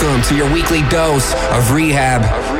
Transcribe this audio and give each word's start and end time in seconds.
Welcome 0.00 0.22
to 0.30 0.34
your 0.34 0.50
weekly 0.50 0.80
dose 0.88 1.34
of 1.52 1.72
rehab. 1.72 2.59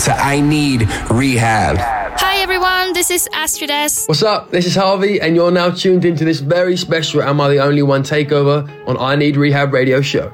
To 0.00 0.16
I 0.16 0.40
Need 0.40 0.88
Rehab. 1.10 1.76
Hi 1.76 2.38
everyone, 2.38 2.94
this 2.94 3.10
is 3.10 3.28
Astrid 3.34 3.70
S. 3.70 4.06
What's 4.06 4.22
up? 4.22 4.50
This 4.50 4.64
is 4.64 4.74
Harvey, 4.74 5.20
and 5.20 5.36
you're 5.36 5.50
now 5.50 5.70
tuned 5.70 6.06
into 6.06 6.24
this 6.24 6.40
very 6.40 6.78
special 6.78 7.20
Am 7.22 7.38
I 7.38 7.50
the 7.50 7.58
Only 7.58 7.82
One 7.82 8.02
takeover 8.02 8.66
on 8.88 8.96
I 8.96 9.14
Need 9.16 9.36
Rehab 9.36 9.74
radio 9.74 10.00
show. 10.00 10.32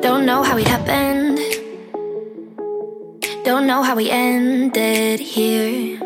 Don't 0.00 0.24
know 0.24 0.42
how 0.42 0.56
it 0.56 0.66
happened. 0.66 1.38
Don't 3.44 3.66
know 3.66 3.82
how 3.82 3.94
we 3.94 4.08
ended 4.10 5.20
here. 5.20 5.98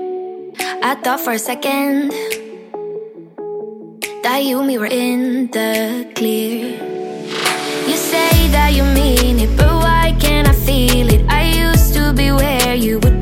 I 0.82 0.96
thought 0.96 1.20
for 1.20 1.34
a 1.34 1.38
second 1.38 2.10
that 4.24 4.42
you 4.42 4.58
and 4.58 4.66
me 4.66 4.78
were 4.78 4.86
in 4.86 5.46
the 5.52 6.10
clear. 6.16 6.70
You 7.86 7.96
say 7.96 8.48
that 8.48 8.72
you 8.74 8.82
mean 8.82 9.38
it, 9.38 9.56
but 9.56 9.72
why 9.72 9.93
you 12.84 12.98
would 12.98 13.13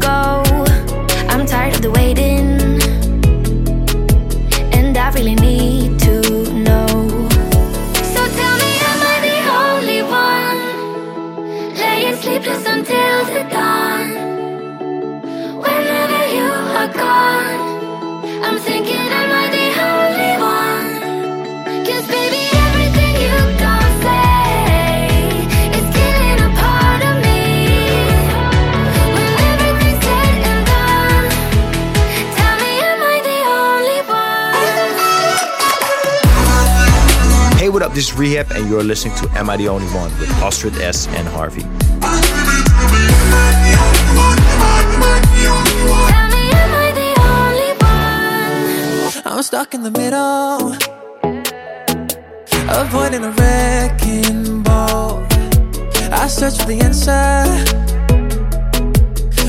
what? 37.93 37.97
This 37.97 38.11
is 38.11 38.19
Rehab, 38.19 38.51
and 38.53 38.69
you're 38.69 38.83
listening 38.83 39.15
to 39.17 39.29
Am 39.39 39.51
I 39.51 39.57
the 39.57 39.69
Only 39.69 39.87
One 39.89 40.11
with 40.19 40.31
Astrid 40.43 40.77
S. 40.79 41.07
and 41.09 41.29
Harvey. 41.29 41.63
Tell 41.63 41.69
me, 46.29 46.43
am 46.53 46.75
I 46.75 46.93
the 46.95 47.11
only 47.21 47.73
one? 49.25 49.37
I'm 49.37 49.43
stuck 49.43 49.75
in 49.75 49.83
the 49.83 49.91
middle, 49.91 50.73
avoiding 52.71 53.25
a 53.25 53.31
wrecking 53.31 54.63
ball. 54.63 55.23
I 56.13 56.29
search 56.29 56.59
for 56.59 56.67
the 56.67 56.81
answer. 56.81 57.47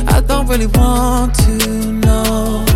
I 0.07 0.21
don't 0.21 0.47
really 0.47 0.67
want 0.67 1.35
to 1.35 1.91
know. 1.91 2.72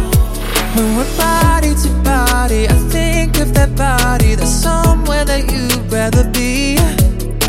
When 0.77 0.95
we're 0.95 1.17
body 1.17 1.73
to 1.73 1.89
body, 2.03 2.67
I 2.69 2.77
think 2.93 3.39
of 3.39 3.51
that 3.55 3.75
body. 3.75 4.35
That's 4.35 4.51
somewhere 4.51 5.25
that 5.25 5.51
you'd 5.51 5.91
rather 5.91 6.23
be. 6.29 6.77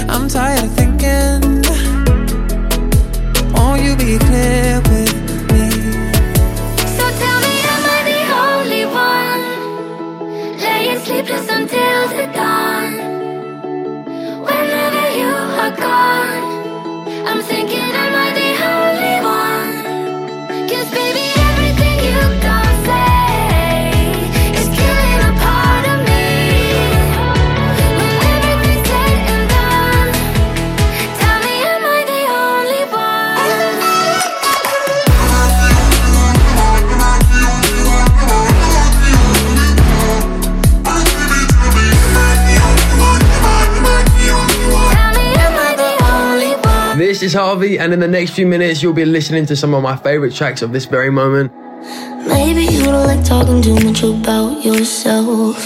I'm 0.09 0.29
tired 0.31 0.65
of 0.65 0.73
thinking. 0.73 1.61
Won't 3.53 3.83
you 3.85 3.95
be 3.97 4.17
clear 4.17 4.81
with 4.89 5.13
me? 5.53 5.69
So 6.97 7.05
tell 7.21 7.39
me, 7.45 7.55
am 7.75 7.83
I 7.97 8.01
the 8.09 8.21
only 8.49 8.85
one 8.87 9.43
laying 10.63 10.99
sleepless 11.01 11.51
until 11.51 12.09
the 12.09 12.33
dawn? 12.33 13.18
Is 47.29 47.35
Harvey, 47.35 47.79
and 47.79 47.93
in 47.93 48.01
the 48.01 48.09
next 48.09 48.31
few 48.31 48.47
minutes, 48.47 48.83
you'll 48.83 48.95
be 48.95 49.05
listening 49.05 49.45
to 49.45 49.55
some 49.55 49.75
of 49.75 49.83
my 49.83 49.95
favorite 49.97 50.35
tracks 50.35 50.63
of 50.63 50.73
this 50.73 50.87
very 50.87 51.11
moment. 51.11 51.53
Maybe 52.27 52.63
you 52.65 52.85
don't 52.85 53.07
like 53.07 53.23
talking 53.23 53.61
too 53.61 53.75
much 53.85 54.03
about 54.03 54.65
yourself. 54.65 55.57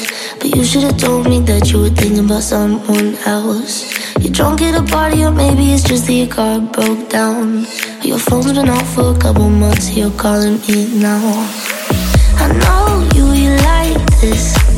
But 0.41 0.57
you 0.57 0.65
should 0.65 0.83
have 0.83 0.99
told 0.99 1.29
me 1.29 1.39
that 1.51 1.71
you 1.71 1.83
were 1.83 1.91
thinking 1.91 2.25
about 2.25 2.43
someone 2.43 3.15
else. 3.27 3.75
You're 4.19 4.33
drunk 4.33 4.61
at 4.63 4.75
a 4.75 4.83
party, 4.83 5.23
or 5.25 5.31
maybe 5.31 5.71
it's 5.71 5.85
just 5.85 6.07
that 6.09 6.13
your 6.13 6.27
car 6.27 6.59
broke 6.59 7.09
down. 7.09 7.65
Your 8.03 8.19
phone's 8.19 8.53
been 8.53 8.69
off 8.69 8.95
for 8.95 9.15
a 9.15 9.19
couple 9.19 9.49
months, 9.49 9.97
you're 9.97 10.11
calling 10.19 10.59
me 10.67 10.99
now. 10.99 11.23
I 12.43 12.47
know 12.63 13.09
you, 13.15 13.27
you 13.41 13.51
like 13.71 14.21
this. 14.21 14.72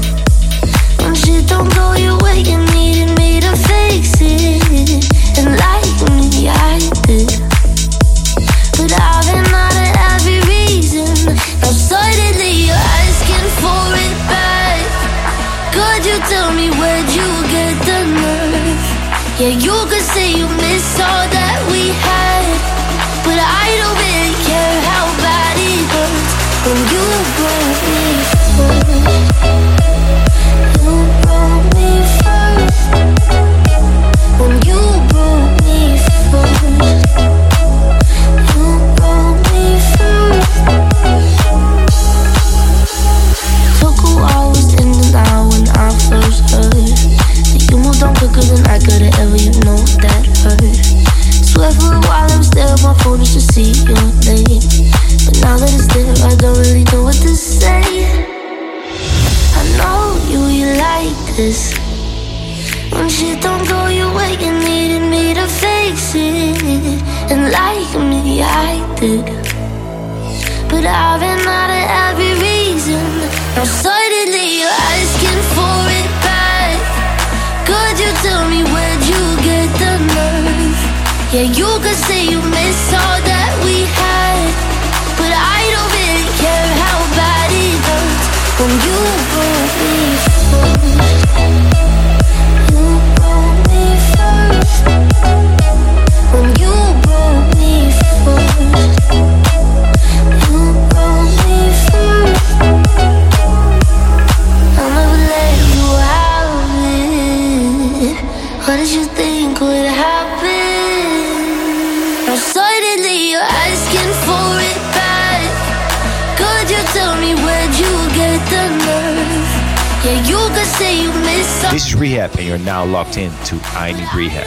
This 121.74 121.88
is 121.88 121.96
Rehab, 121.96 122.30
and 122.36 122.46
you're 122.46 122.56
now 122.56 122.84
locked 122.84 123.16
in 123.16 123.32
to 123.46 123.60
I 123.74 123.90
Need 123.90 124.14
Rehab. 124.14 124.46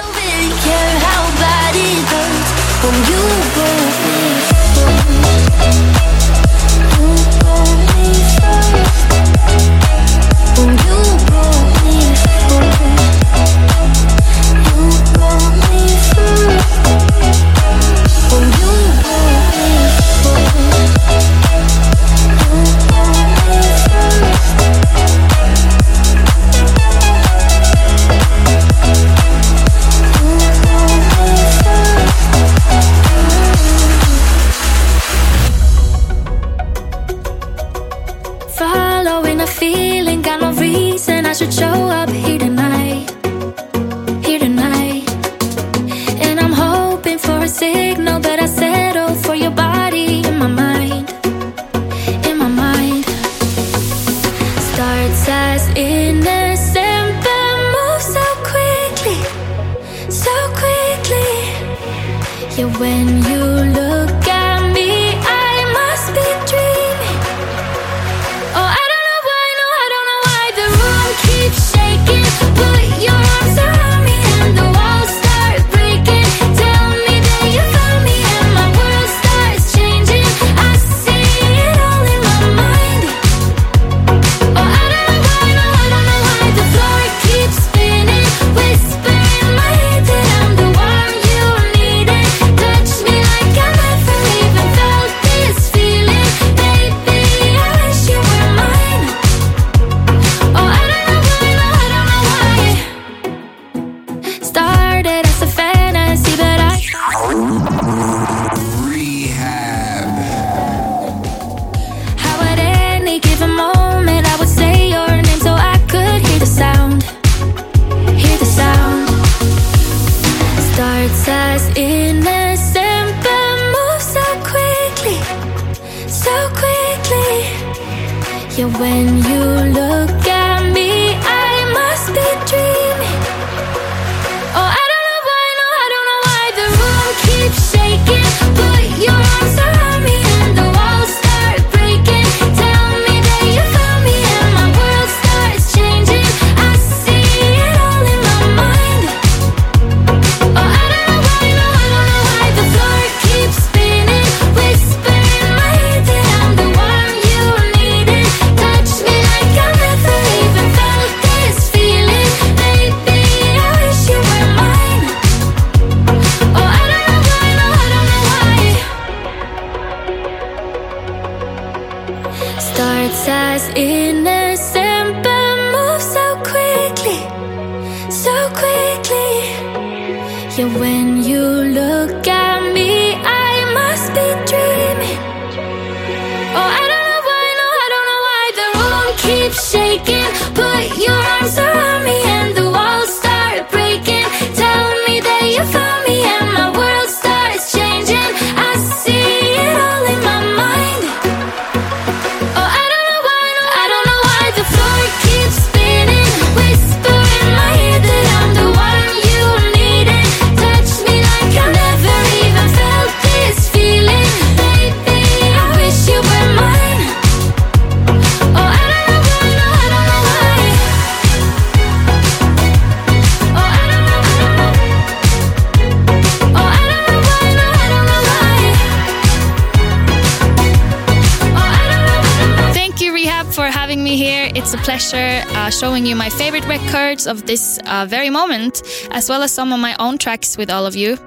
pleasure 234.88 235.44
uh, 235.48 235.70
showing 235.70 236.06
you 236.06 236.16
my 236.16 236.30
favorite 236.30 236.66
records 236.66 237.28
of 237.28 237.46
this 237.46 237.78
uh, 237.88 238.06
very 238.08 238.30
moment, 238.30 238.82
as 239.12 239.28
well 239.28 239.44
as 239.44 239.52
some 239.52 239.74
of 239.74 239.80
my 239.82 239.94
own 240.00 240.18
tracks 240.18 240.58
with 240.58 240.70
all 240.70 240.86
of 240.86 240.96
you. 240.96 241.18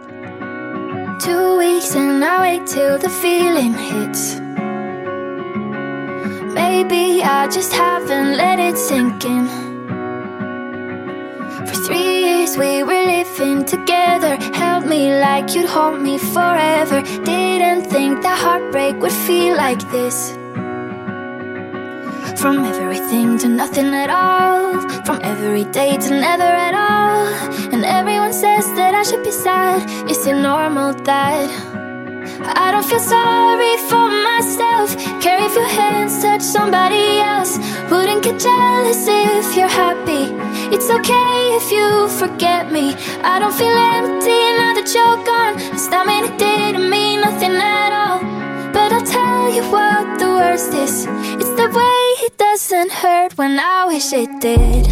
Two 1.21 1.59
weeks 1.59 1.95
and 1.95 2.25
I 2.25 2.41
wait 2.41 2.67
till 2.67 2.97
the 2.97 3.11
feeling 3.11 3.75
hits. 3.75 4.41
Maybe 6.55 7.23
I 7.23 7.49
just 7.53 7.75
haven't 7.75 8.39
let 8.39 8.59
it 8.59 8.79
sink 8.79 9.27
in. 9.27 9.47
For 11.67 11.77
three 11.85 12.21
years 12.25 12.57
we 12.57 12.83
were 12.83 13.05
living 13.17 13.67
together. 13.67 14.37
Held 14.55 14.87
me 14.87 15.13
like 15.21 15.55
you'd 15.55 15.69
hold 15.69 16.01
me 16.01 16.17
forever. 16.17 17.03
Didn't 17.27 17.91
think 17.91 18.23
that 18.23 18.39
heartbreak 18.39 18.97
would 19.03 19.19
feel 19.29 19.55
like 19.55 19.83
this. 19.91 20.40
From 22.37 22.65
everything 22.65 23.39
to 23.39 23.49
nothing 23.49 23.93
at 23.95 24.11
all. 24.11 24.81
From 25.05 25.21
every 25.23 25.65
day 25.65 25.97
to 25.97 26.11
never 26.11 26.43
at 26.43 26.75
all. 26.75 27.27
And 27.73 27.85
everyone 27.85 28.33
says 28.33 28.67
that 28.75 28.95
I 28.95 29.03
should 29.03 29.23
be 29.23 29.31
sad. 29.31 29.79
Is 30.11 30.27
it 30.27 30.35
normal 30.35 30.93
that 30.93 31.49
I 32.57 32.71
don't 32.73 32.85
feel 32.85 33.01
sorry 33.01 33.77
for 33.89 34.07
myself? 34.29 34.97
Care 35.23 35.41
if 35.45 35.55
your 35.55 35.69
hands 35.69 36.23
touch 36.23 36.43
somebody 36.43 37.21
else. 37.21 37.59
Wouldn't 37.91 38.23
get 38.25 38.39
jealous 38.41 39.07
if 39.09 39.57
you're 39.57 39.69
happy. 39.69 40.25
It's 40.75 40.89
okay 40.91 41.35
if 41.59 41.71
you 41.71 42.09
forget 42.09 42.73
me. 42.73 42.95
I 43.23 43.39
don't 43.39 43.55
feel 43.55 43.77
empty 43.97 44.41
now 44.61 44.73
that 44.79 44.89
you're 44.95 45.25
gone. 45.25 45.55
That 45.91 46.07
mean 46.07 46.25
it 46.25 46.39
didn't 46.39 46.89
mean 46.89 47.21
nothing 47.21 47.57
at 47.57 47.93
all. 47.93 48.50
But 48.73 48.93
I'll 48.93 49.05
tell 49.05 49.53
you 49.55 49.63
what 49.71 50.19
the 50.19 50.27
worst 50.27 50.73
is. 50.75 51.07
It's 51.41 51.51
the 51.61 51.69
way 51.79 52.27
it 52.27 52.37
doesn't 52.39 52.93
hurt 52.93 53.37
when 53.37 53.59
I 53.59 53.87
wish 53.87 54.13
it 54.13 54.41
did. 54.41 54.87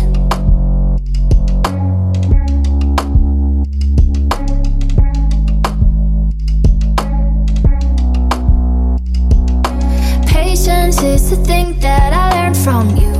Patience 10.26 11.02
is 11.02 11.30
the 11.30 11.36
thing 11.44 11.78
that 11.80 12.12
I 12.12 12.26
learned 12.36 12.56
from 12.56 12.96
you. 12.96 13.12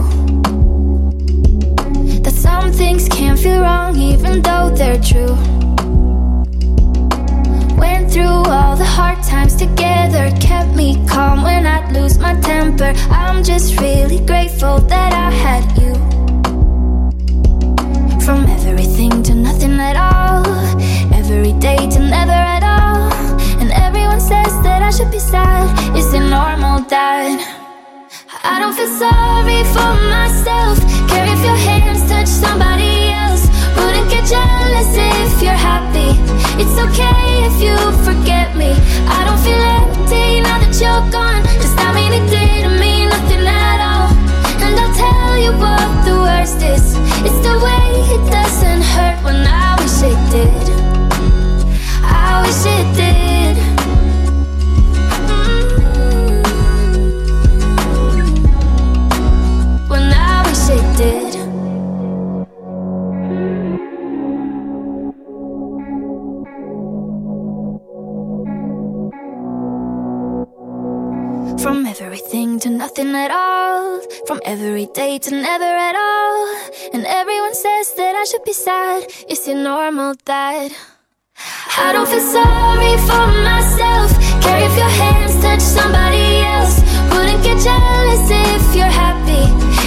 That 2.22 2.34
some 2.34 2.72
things 2.72 3.08
can't 3.08 3.38
feel 3.38 3.60
wrong 3.62 3.96
even 3.96 4.42
though 4.42 4.70
they're 4.70 5.00
true. 5.00 5.36
Went 7.78 8.10
through 8.12 8.42
all 8.56 8.67
hard 8.98 9.22
times 9.22 9.54
together, 9.54 10.24
kept 10.40 10.74
me 10.74 10.88
calm 11.06 11.44
when 11.44 11.64
I'd 11.74 11.92
lose 11.92 12.18
my 12.18 12.34
temper. 12.40 12.90
I'm 13.22 13.44
just 13.44 13.80
really 13.80 14.20
grateful 14.30 14.76
that 14.92 15.12
I 15.26 15.30
had 15.44 15.64
you. 15.80 15.92
From 18.26 18.40
everything 18.58 19.22
to 19.22 19.32
nothing 19.46 19.78
at 19.90 19.96
all, 20.08 20.44
every 21.20 21.52
day 21.66 21.80
to 21.94 22.00
never 22.16 22.40
at 22.56 22.64
all. 22.76 23.00
And 23.60 23.70
everyone 23.86 24.20
says 24.20 24.52
that 24.66 24.80
I 24.88 24.90
should 24.90 25.12
be 25.12 25.22
sad. 25.32 25.64
Is 25.96 26.12
it 26.12 26.26
normal 26.38 26.76
that 26.94 27.38
I 28.52 28.54
don't 28.60 28.74
feel 28.78 28.92
sorry 29.04 29.60
for 29.74 29.92
myself? 30.16 30.76
Care 31.10 31.28
if 31.34 31.40
your 31.48 31.60
hands 31.68 32.02
touch 32.10 32.26
somebody 32.26 32.92
else. 33.12 33.17
Wouldn't 33.78 34.11
get 34.11 34.25
jealous 34.26 34.90
if 34.94 35.42
you're 35.42 35.62
happy. 35.70 36.11
It's 36.61 36.76
okay 36.87 37.23
if 37.49 37.56
you 37.64 37.76
forget 38.06 38.56
me. 38.56 38.70
I 39.06 39.20
don't 39.26 39.40
feel 39.47 39.62
empty 39.78 40.40
now 40.40 40.58
that 40.62 40.75
you're 40.82 41.04
gone. 41.11 41.42
Just 41.62 41.78
I 41.78 41.88
mean 41.97 42.12
it 42.18 42.26
didn't 42.28 42.76
mean 42.80 43.08
nothing 43.08 43.47
at 43.47 43.80
all. 43.90 44.11
And 44.64 44.75
I'll 44.82 44.94
tell 45.04 45.38
you 45.44 45.52
what 45.62 45.88
the 46.06 46.16
worst 46.26 46.61
is. 46.75 46.85
It's 47.26 47.40
the 47.47 47.56
way 47.66 47.85
it 48.14 48.23
doesn't 48.30 48.82
hurt 48.94 49.18
when 49.25 49.40
I 49.47 49.78
wish 49.80 49.99
it 50.11 50.20
did. 50.35 50.66
I 52.02 52.42
wish 52.44 52.62
it 52.66 52.88
did. 52.97 53.38
Nothing 72.98 73.14
at 73.14 73.30
all. 73.30 74.00
From 74.26 74.40
every 74.44 74.86
day 74.86 75.18
to 75.18 75.30
never 75.30 75.64
at 75.64 75.94
all. 75.94 76.56
And 76.92 77.06
everyone 77.06 77.54
says 77.54 77.94
that 77.94 78.14
I 78.16 78.24
should 78.24 78.44
be 78.44 78.52
sad. 78.52 79.04
Is 79.28 79.46
it 79.46 79.54
normal 79.54 80.14
that 80.24 80.72
I 81.78 81.92
don't 81.92 82.08
feel 82.08 82.20
sorry 82.20 82.94
for 83.06 83.26
myself? 83.46 84.10
Care 84.42 84.66
if 84.66 84.74
your 84.76 84.92
hands 85.02 85.34
touch 85.40 85.60
somebody 85.60 86.42
else. 86.54 86.80
Wouldn't 87.12 87.42
get 87.42 87.58
jealous 87.62 88.24
if 88.30 88.74
you're 88.74 88.94
happy. 89.04 89.44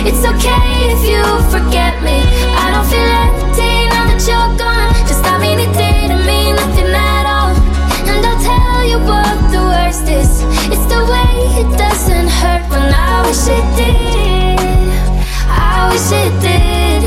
It's 0.08 0.24
okay 0.32 0.72
if 0.94 1.02
you 1.12 1.22
forget 1.52 2.02
me. 2.04 2.18
I 2.64 2.72
don't 2.72 2.88
feel 2.92 3.12
empty 3.24 3.72
now 3.92 4.08
that 4.08 4.22
you're 4.24 4.52
gone. 4.56 4.92
Just 5.08 5.24
I 5.26 5.36
mean 5.44 5.60
it 5.60 5.74
didn't 5.76 6.26
mean 6.26 6.56
nothing 6.56 6.92
at 6.96 7.26
all. 7.28 7.52
And 8.08 8.26
I'll 8.26 8.40
tell 8.40 8.84
you 8.88 9.00
what 9.04 9.36
the 9.52 9.62
worst 9.72 10.08
is. 10.08 10.51
I 12.94 13.24
wish 13.26 13.48
it 13.58 13.66
did. 13.78 14.60
I 15.48 15.90
wish 15.92 16.12
it 16.24 16.34
did. 16.42 17.02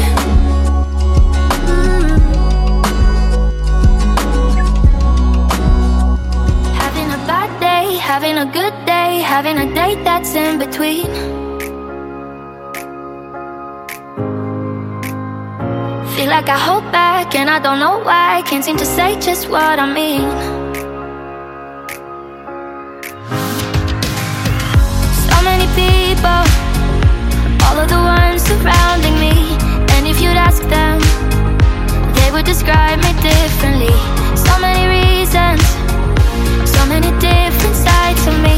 Having 6.83 7.09
a 7.13 7.21
bad 7.27 7.51
day, 7.61 7.97
having 7.97 8.37
a 8.39 8.47
good 8.47 8.75
day, 8.87 9.21
having 9.21 9.59
a 9.59 9.75
day 9.75 9.95
that's 10.05 10.35
in 10.35 10.59
between. 10.59 11.07
Feel 16.17 16.29
like 16.29 16.49
I 16.49 16.59
hold 16.59 16.85
back 16.93 17.35
and 17.35 17.51
I 17.51 17.59
don't 17.59 17.79
know 17.79 17.99
why. 17.99 18.43
Can't 18.47 18.65
seem 18.65 18.77
to 18.77 18.87
say 18.87 19.19
just 19.21 19.49
what 19.49 19.79
I 19.79 19.87
mean. 19.93 20.64
Describe 32.55 33.03
me 33.03 33.13
differently. 33.19 33.97
So 34.39 34.55
many 34.61 34.87
reasons, 34.87 35.59
so 36.71 36.87
many 36.87 37.11
different 37.19 37.75
sides 37.75 38.23
of 38.31 38.37
me. 38.47 38.55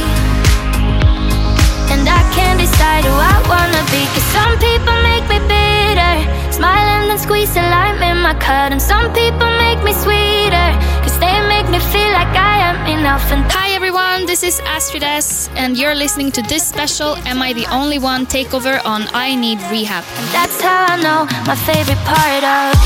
And 1.92 2.04
I 2.04 2.20
can't 2.36 2.60
decide 2.60 3.04
who 3.08 3.16
I 3.16 3.36
wanna 3.48 3.82
be. 3.88 4.02
Cause 4.12 4.28
some 4.36 4.52
people 4.60 4.96
make 5.10 5.24
me 5.32 5.38
bitter, 5.48 6.14
smile 6.52 6.86
and 6.94 7.08
then 7.08 7.18
squeeze 7.18 7.56
a 7.56 7.64
lime 7.74 8.02
in 8.02 8.18
my 8.20 8.34
cut. 8.34 8.68
And 8.74 8.82
some 8.82 9.08
people 9.14 9.48
make 9.64 9.80
me 9.82 9.94
sweeter, 10.04 10.68
cause 11.00 11.16
they 11.18 11.36
make 11.48 11.66
me 11.72 11.80
feel 11.80 12.12
like 12.20 12.34
I 12.52 12.56
am 12.68 12.78
enough. 12.98 13.24
And 13.32 13.44
Hi 13.56 13.68
everyone, 13.78 14.26
this 14.26 14.42
is 14.42 14.60
Astrid 14.76 15.04
S, 15.04 15.48
and 15.56 15.78
you're 15.78 15.94
listening 15.94 16.30
to 16.32 16.42
this 16.42 16.68
special 16.68 17.16
Am 17.30 17.40
I 17.40 17.54
the 17.54 17.66
Only 17.72 17.98
One 17.98 18.26
takeover 18.26 18.76
on 18.84 19.08
I 19.14 19.34
Need 19.34 19.58
Rehab. 19.72 20.04
That's 20.36 20.60
how 20.60 20.84
I 20.92 20.96
know 21.00 21.24
my 21.48 21.56
favorite 21.56 22.02
part 22.04 22.44
of 22.44 22.76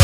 me 0.00 0.03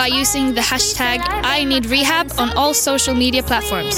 by 0.00 0.06
using 0.06 0.54
the 0.54 0.62
hashtag 0.62 1.18
I 1.44 1.62
Need 1.62 1.84
Rehab 1.84 2.32
on 2.38 2.56
all 2.56 2.72
social 2.72 3.14
media 3.14 3.42
platforms. 3.42 3.96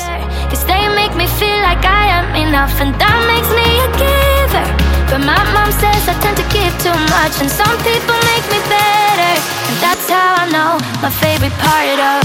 Cause 0.51 0.65
they 0.67 0.83
make 1.01 1.15
me 1.15 1.29
feel 1.39 1.61
like 1.69 1.85
I 2.03 2.05
am 2.19 2.27
enough 2.45 2.75
and 2.83 2.91
that 3.03 3.19
makes 3.31 3.51
me 3.59 3.67
a 3.87 3.89
giver 4.03 4.67
But 5.11 5.23
my 5.23 5.43
mom 5.55 5.71
says 5.71 6.03
I 6.11 6.15
tend 6.19 6.37
to 6.43 6.47
give 6.51 6.75
too 6.83 6.99
much 7.15 7.35
and 7.39 7.49
some 7.49 7.77
people 7.87 8.19
make 8.35 8.47
me 8.51 8.59
better 8.67 9.33
And 9.69 9.77
that's 9.79 10.11
how 10.11 10.43
I 10.43 10.51
know 10.51 10.73
my 11.05 11.11
favorite 11.23 11.55
part 11.63 12.01
of 12.11 12.22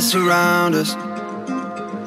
surround 0.00 0.74
us. 0.74 0.94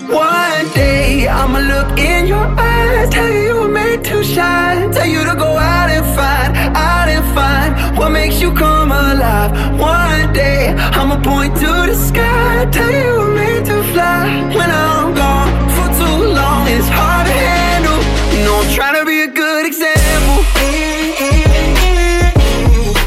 One 0.10 0.66
day 0.74 1.28
I'ma 1.28 1.60
look 1.60 2.00
in 2.00 2.26
your 2.28 2.46
eyes, 2.60 3.10
tell 3.10 3.30
you 3.30 3.42
you 3.44 3.56
were 3.62 3.68
made 3.68 4.04
to 4.06 4.24
shine, 4.24 4.92
tell 4.92 5.06
you 5.06 5.24
to 5.24 5.36
go 5.36 5.58
out 5.58 5.90
and 5.90 6.06
find, 6.16 6.58
out 6.76 7.08
and 7.08 7.24
find 7.36 7.98
what 7.98 8.10
makes 8.10 8.42
you 8.42 8.52
come 8.52 8.92
alive. 8.92 9.52
One 9.80 10.34
day 10.34 10.74
I'ma 10.74 11.22
point 11.22 11.56
to 11.58 11.72
the 11.90 11.96
sky, 11.96 12.68
tell 12.72 12.92
you 12.92 12.98
you 12.98 13.18
were 13.20 13.36
made 13.36 13.66
to 13.66 13.84
fly. 13.94 14.26
When 14.58 14.70
I'm 14.72 15.14
gone 15.14 15.52
for 15.76 15.88
too 16.00 16.34
long, 16.34 16.68
it's 16.68 16.90
hard 16.90 17.28
to 17.28 17.34
handle. 17.34 18.00
You 18.34 18.44
know 18.46 18.62
I'm 18.62 18.74
trying 18.74 19.00
to 19.00 19.06
be 19.06 19.22
a 19.22 19.28
good 19.28 19.66
example. 19.68 20.44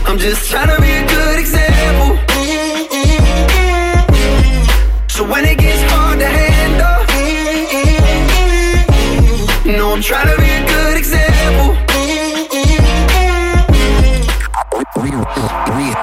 I'm 0.07 0.19
just 0.19 0.49
trying 0.51 0.69
to 0.75 0.81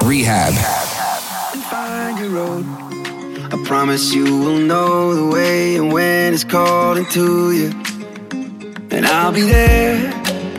Rehab. 0.04 0.52
Find 1.70 2.18
your 2.18 2.28
road. 2.28 2.66
I 3.50 3.62
promise 3.64 4.12
you 4.12 4.24
will 4.24 4.58
know 4.58 5.14
the 5.14 5.26
way 5.34 5.76
and 5.76 5.90
when 5.90 6.34
it's 6.34 6.44
calling 6.44 7.06
to 7.06 7.52
you. 7.52 7.70
And 8.90 9.06
I'll 9.06 9.32
be 9.32 9.40
there. 9.42 10.12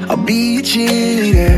I'll 0.10 0.18
be 0.18 0.56
your 0.56 0.64
cheerleader. 0.64 1.56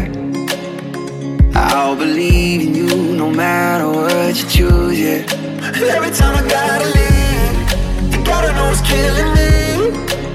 I'll 1.56 1.96
believe 1.96 2.62
in 2.68 2.76
you 2.76 3.16
no 3.16 3.32
matter 3.32 3.88
what 3.88 4.36
you 4.36 4.50
choose, 4.50 5.00
yeah. 5.00 5.34
And 5.64 5.84
every 5.98 6.12
time 6.12 6.36
I 6.36 6.48
gotta 6.48 6.88
leave, 7.00 8.14
you 8.14 8.26
gotta 8.26 8.52
know 8.52 8.70
it's 8.70 8.82
killing 8.82 9.32
me. 9.34 9.52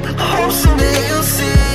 I 0.08 0.24
hope 0.36 0.52
someday 0.52 1.08
you'll 1.08 1.22
see. 1.22 1.71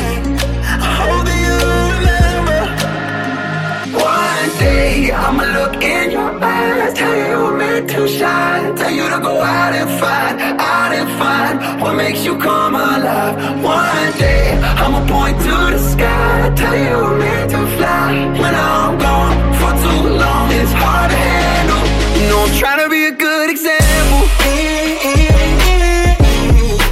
I'ma 5.27 5.43
look 5.43 5.83
in 5.83 6.11
your 6.11 6.41
eyes, 6.41 6.93
tell 6.93 7.13
you 7.13 7.25
you 7.31 7.37
were 7.43 7.57
meant 7.57 7.89
to 7.89 8.07
shine, 8.07 8.75
tell 8.77 8.89
you 8.89 9.09
to 9.09 9.19
go 9.19 9.41
out 9.41 9.73
and 9.75 9.89
find, 9.99 10.39
out 10.57 10.93
and 10.93 11.09
find 11.19 11.81
what 11.81 11.95
makes 11.95 12.23
you 12.23 12.37
come 12.37 12.75
alive. 12.75 13.35
One 13.61 14.11
day 14.17 14.57
I'ma 14.81 15.05
point 15.05 15.37
to 15.41 15.55
the 15.75 15.79
sky, 15.79 16.53
tell 16.55 16.77
you 16.77 16.89
you 16.91 16.97
were 17.03 17.17
meant 17.17 17.51
to 17.51 17.57
fly. 17.75 18.13
When 18.39 18.55
I'm 18.55 18.97
gone 18.97 19.53
for 19.59 19.71
too 19.83 20.03
long, 20.15 20.47
it's 20.59 20.71
hard 20.71 21.11
to 21.11 21.17
handle. 21.17 21.83
You 22.21 22.29
know 22.29 22.45
I'm 22.47 22.53
trying 22.57 22.81
to 22.85 22.89
be 22.89 23.07
a 23.07 23.11
good 23.11 23.49
example. 23.49 24.23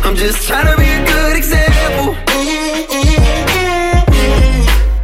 I'm 0.03 0.15
just 0.17 0.45
trying 0.45 0.67
to 0.71 0.75
be 0.75 0.89
a 0.89 1.05
good 1.05 1.37
example. 1.37 2.15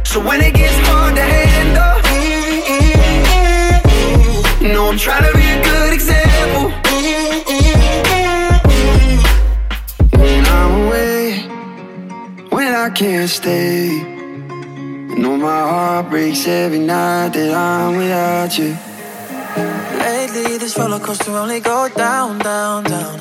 So 0.04 0.20
when 0.20 0.42
it 0.42 0.52
gets 0.54 0.76
hard 0.86 1.16
to 1.16 1.22
handle, 1.22 1.51
I'm 4.92 4.98
trying 4.98 5.24
to 5.24 5.32
be 5.38 5.46
a 5.48 5.62
good 5.64 5.94
example. 5.94 6.70
When 10.20 10.44
I'm 10.44 10.86
away, 10.86 11.38
when 12.50 12.74
I 12.74 12.90
can't 12.90 13.30
stay, 13.30 13.88
I 13.88 15.14
know 15.16 15.38
my 15.38 15.60
heart 15.60 16.10
breaks 16.10 16.46
every 16.46 16.80
night 16.80 17.30
that 17.32 17.54
I'm 17.54 17.96
without 17.96 18.58
you. 18.58 18.76
Lately, 19.98 20.58
this 20.58 20.76
roller 20.76 21.00
coaster 21.00 21.30
only 21.38 21.60
go 21.60 21.88
down, 21.88 22.38
down, 22.40 22.84
down. 22.84 23.18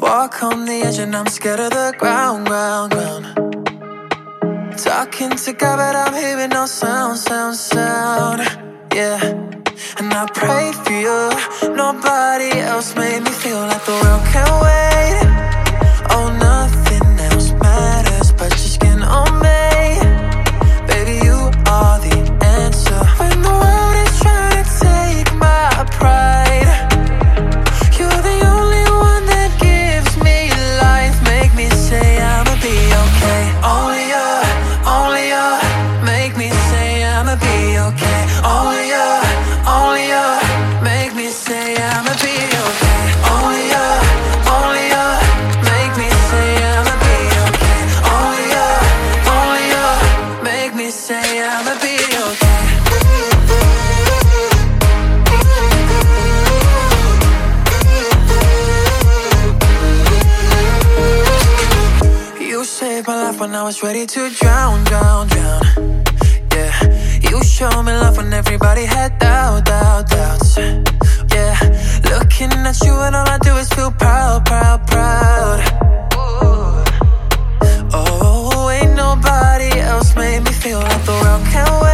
Walk 0.00 0.42
on 0.42 0.64
the 0.64 0.82
edge 0.84 0.98
and 0.98 1.14
I'm 1.14 1.28
scared 1.28 1.60
of 1.60 1.70
the 1.70 1.94
ground, 1.96 2.48
ground, 2.48 2.90
ground. 2.90 3.24
Talking 4.76 5.30
to 5.30 5.52
God, 5.52 5.76
but 5.76 5.94
I'm 5.94 6.12
hearing 6.12 6.50
no 6.50 6.66
sound, 6.66 7.18
sound, 7.18 7.54
sound. 7.54 8.40
Yeah. 8.92 9.57
And 9.98 10.12
I 10.12 10.26
pray 10.26 10.72
for 10.72 10.92
you. 10.92 11.74
Nobody 11.74 12.50
else 12.60 12.94
made 12.94 13.22
me 13.22 13.30
feel 13.30 13.60
like 13.60 13.84
the 13.84 13.92
world 13.92 14.24
can 14.32 14.48
wait. 14.66 15.18
Oh, 16.10 16.26
nothing 16.40 16.77
was 63.80 63.82
ready 63.82 64.06
to 64.06 64.30
drown, 64.30 64.84
drown, 64.84 65.26
drown. 65.28 65.62
Yeah, 66.52 67.20
you 67.20 67.42
showed 67.42 67.82
me 67.82 67.92
love 67.92 68.16
when 68.16 68.32
everybody 68.32 68.84
had 68.84 69.18
doubt, 69.18 69.64
doubt, 69.66 70.08
doubts. 70.08 70.56
Yeah, 70.56 71.56
looking 72.10 72.52
at 72.52 72.80
you 72.84 72.92
and 72.92 73.14
all 73.14 73.28
I 73.28 73.38
do 73.38 73.54
is 73.56 73.68
feel 73.70 73.90
proud, 73.90 74.46
proud, 74.46 74.86
proud. 74.86 75.60
Oh, 77.92 78.70
ain't 78.70 78.94
nobody 78.96 79.80
else 79.80 80.14
made 80.16 80.40
me 80.40 80.52
feel 80.52 80.80
like 80.80 81.04
the 81.04 81.12
world 81.12 81.44
can 81.52 81.82
wait. 81.82 81.87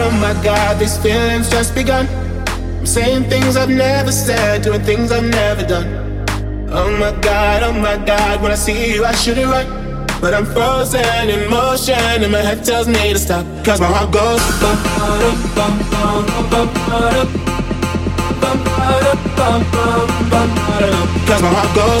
god, 0.00 0.12
oh 0.12 0.16
my 0.18 0.42
god, 0.42 0.78
these 0.78 0.96
feelings 0.98 1.50
just 1.50 1.74
begun. 1.74 2.06
I'm 2.78 2.86
saying 2.86 3.24
things 3.28 3.56
I've 3.56 3.68
never 3.68 4.12
said, 4.12 4.62
doing 4.62 4.82
things 4.82 5.12
I've 5.12 5.24
never 5.24 5.66
done. 5.66 6.24
Oh 6.70 6.90
my 6.98 7.12
god, 7.20 7.62
oh 7.62 7.72
my 7.72 7.96
god, 8.06 8.40
when 8.42 8.52
I 8.52 8.54
see 8.54 8.94
you, 8.94 9.04
I 9.04 9.12
should've 9.12 9.48
run. 9.48 10.06
But 10.20 10.34
I'm 10.34 10.46
frozen 10.46 11.28
in 11.28 11.50
motion, 11.50 11.94
and 11.94 12.32
my 12.32 12.38
head 12.38 12.64
tells 12.64 12.88
me 12.88 13.12
to 13.12 13.18
stop. 13.18 13.44
Cause 13.64 13.80
my 13.80 13.86
heart 13.86 14.12
goes 14.12 14.40
Cause 21.26 21.42
my 21.42 21.48
heart 21.52 21.74
goes. 21.76 22.00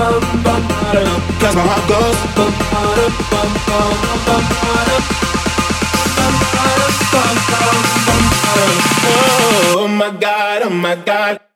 Cause 0.00 1.54
my 1.54 1.60
heart 1.60 1.84
goes. 1.90 2.16
Oh 9.76 9.88
my 9.88 10.10
god, 10.18 10.62
oh 10.62 10.70
my 10.70 10.94
god. 10.94 11.49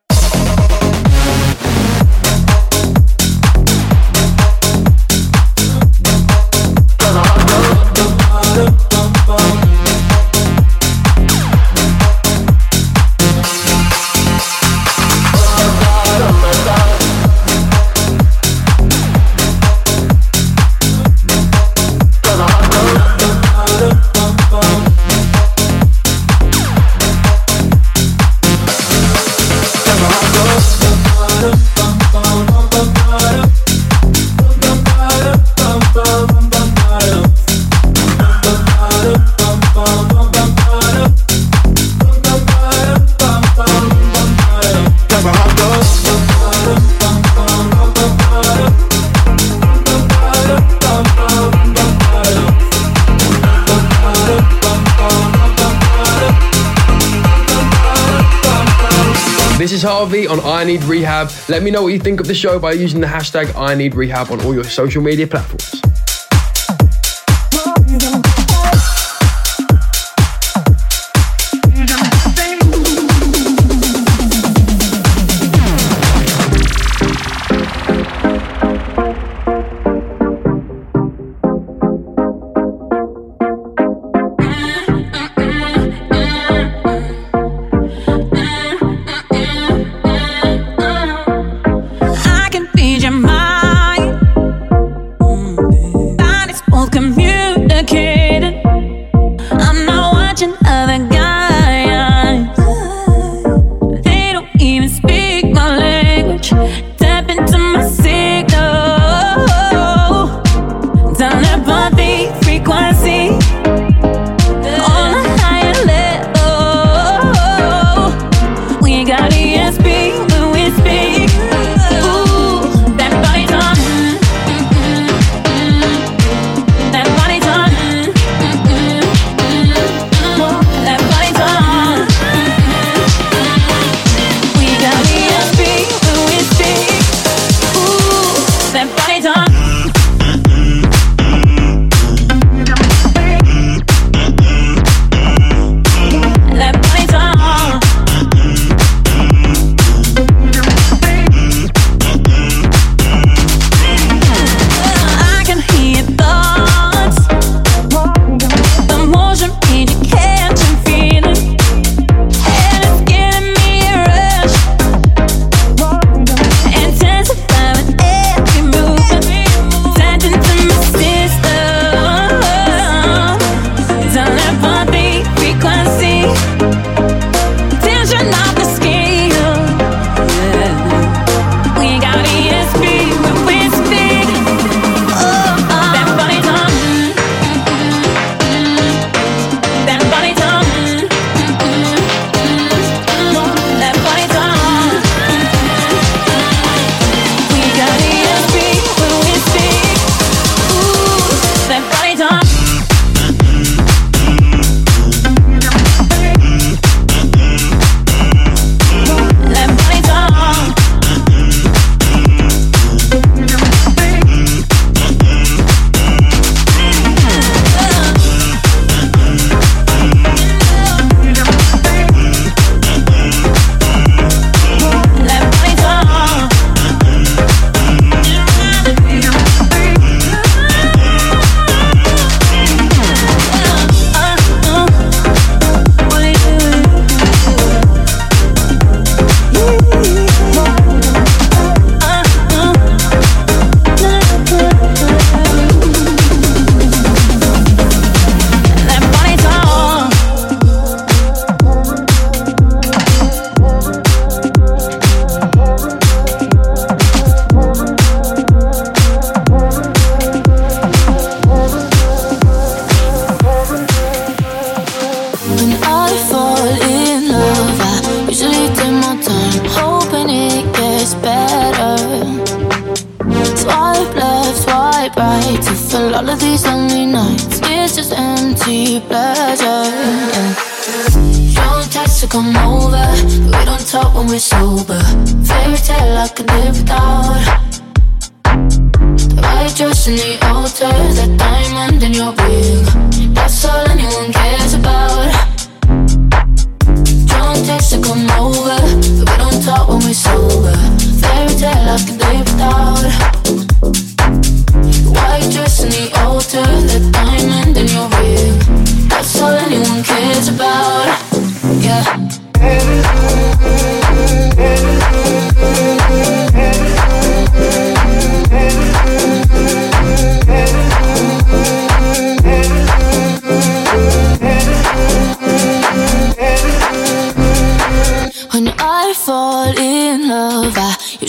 Harvey 60.15 60.27
on 60.27 60.39
I 60.39 60.63
Need 60.63 60.83
Rehab. 60.85 61.29
Let 61.49 61.61
me 61.61 61.71
know 61.71 61.83
what 61.83 61.89
you 61.89 61.99
think 61.99 62.21
of 62.21 62.27
the 62.27 62.33
show 62.33 62.57
by 62.57 62.71
using 62.71 63.01
the 63.01 63.07
hashtag 63.07 63.53
I 63.55 63.75
Need 63.75 63.95
Rehab 63.95 64.31
on 64.31 64.39
all 64.45 64.53
your 64.53 64.63
social 64.63 65.01
media 65.01 65.27
platforms. 65.27 65.94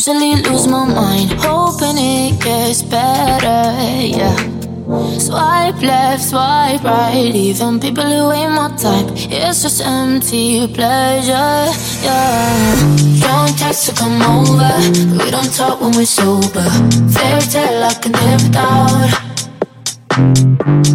I 0.09 0.13
lose 0.13 0.69
my 0.69 0.87
mind, 0.87 1.33
hoping 1.41 1.99
it 1.99 2.41
gets 2.41 2.81
better. 2.83 3.75
Yeah. 4.07 4.37
Swipe 5.19 5.83
left, 5.83 6.23
swipe 6.23 6.85
right, 6.85 7.33
even 7.35 7.81
people 7.81 8.05
who 8.05 8.31
ain't 8.31 8.53
my 8.53 8.69
type. 8.77 9.09
It's 9.17 9.63
just 9.63 9.83
empty 9.85 10.69
pleasure. 10.73 11.73
Yeah. 12.07 13.21
Don't 13.21 13.59
text 13.59 13.87
to 13.87 13.95
come 13.97 14.23
over, 14.23 14.71
we 15.25 15.29
don't 15.29 15.53
talk 15.53 15.81
when 15.81 15.91
we're 15.97 16.07
sober. 16.07 16.71
Fairy 17.11 17.43
tale 17.43 17.83
I 17.83 17.95
can 18.01 18.13
live 18.13 18.43
without. 18.47 19.11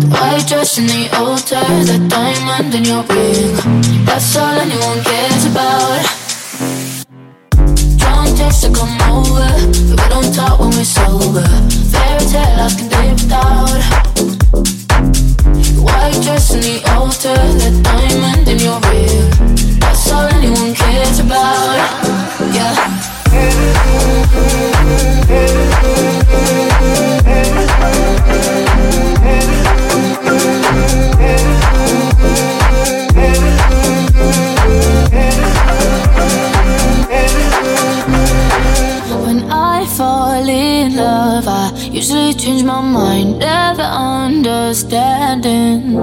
White 0.07 0.47
dress 0.47 0.77
in 0.77 0.87
the 0.87 1.09
altar, 1.17 1.59
the 1.83 1.99
diamond 2.07 2.73
in 2.75 2.85
your 2.85 3.03
ring. 3.03 4.05
That's 4.05 4.37
all 4.37 4.55
anyone 4.55 5.03
cares 5.03 5.45
about. 5.51 6.20
Don't 8.51 8.73
to 8.73 8.79
come 8.79 9.01
over, 9.09 9.47
we 9.71 9.95
don't 10.09 10.33
talk 10.35 10.59
when 10.59 10.71
we're 10.71 10.83
sober. 10.83 11.47
Fairy 11.89 12.25
tale 12.25 12.59
I 12.59 12.69
can 12.75 12.89
live 12.89 13.13
without. 13.21 13.81
White 15.79 16.21
dress 16.21 16.53
in 16.55 16.59
the 16.59 16.83
altar, 16.91 17.33
the 17.33 17.71
diamond 17.81 18.47
in 18.49 18.59
your 18.59 18.79
ring. 18.91 19.79
That's 19.79 20.11
all 20.11 20.27
anyone 20.27 20.73
cares 20.75 21.19
about. 21.19 21.77
Yeah. 22.53 22.75
Usually 42.01 42.33
change 42.33 42.63
my 42.63 42.81
mind, 42.81 43.37
never 43.37 43.83
understanding. 43.83 45.93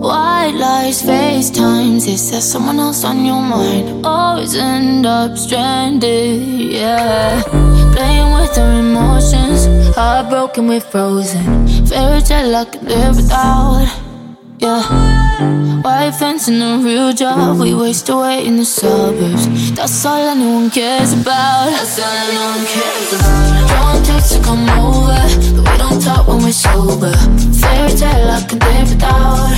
White 0.00 0.56
lies, 0.56 1.00
FaceTimes, 1.00 2.08
is 2.08 2.32
there 2.32 2.40
someone 2.40 2.80
else 2.80 3.04
on 3.04 3.24
your 3.24 3.40
mind? 3.40 4.04
Always 4.04 4.56
end 4.56 5.06
up 5.06 5.38
stranded, 5.38 6.42
yeah. 6.72 7.40
Playing 7.94 8.34
with 8.34 8.58
our 8.58 8.80
emotions, 8.80 9.66
heartbroken, 9.94 10.66
we're 10.66 10.80
frozen. 10.80 11.68
Fairy 11.86 12.20
tale 12.22 12.56
I 12.56 12.64
could 12.64 12.82
live 12.82 13.14
without, 13.14 13.86
yeah. 14.64 15.82
White 15.82 16.14
fence 16.14 16.48
and 16.48 16.62
a 16.62 16.78
real 16.82 17.12
job, 17.12 17.60
we 17.60 17.74
waste 17.74 18.08
away 18.08 18.46
in 18.46 18.56
the 18.56 18.64
suburbs. 18.64 19.72
That's 19.72 20.04
all 20.06 20.16
anyone 20.16 20.70
cares 20.70 21.12
about. 21.12 21.70
That's 21.70 21.98
all 21.98 22.06
anyone 22.06 22.64
cares 22.66 23.12
about. 23.12 23.68
Don't 23.68 24.06
text 24.06 24.32
to 24.32 24.42
come 24.42 24.64
over, 24.70 25.20
but 25.54 25.64
we 25.70 25.76
don't 25.78 26.00
talk 26.00 26.26
when 26.26 26.42
we're 26.42 26.52
sober. 26.52 27.12
Fairy 27.60 27.92
tale 27.92 28.30
I 28.30 28.40
can 28.48 28.58
live 28.58 28.88
without. 28.88 29.52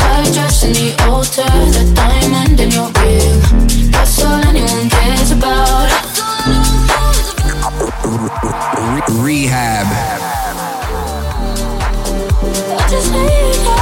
White 0.00 0.32
dress 0.34 0.64
in 0.64 0.72
the 0.72 0.90
altar, 1.08 1.48
the 1.76 1.84
diamond 1.94 2.60
in 2.60 2.70
your 2.70 2.90
ring. 3.00 3.90
That's 3.90 4.22
all 4.22 4.42
anyone 4.44 4.90
cares 4.90 5.30
about. 5.32 5.88
Rehab. 9.24 10.07
I 12.98 13.00
just 13.00 13.77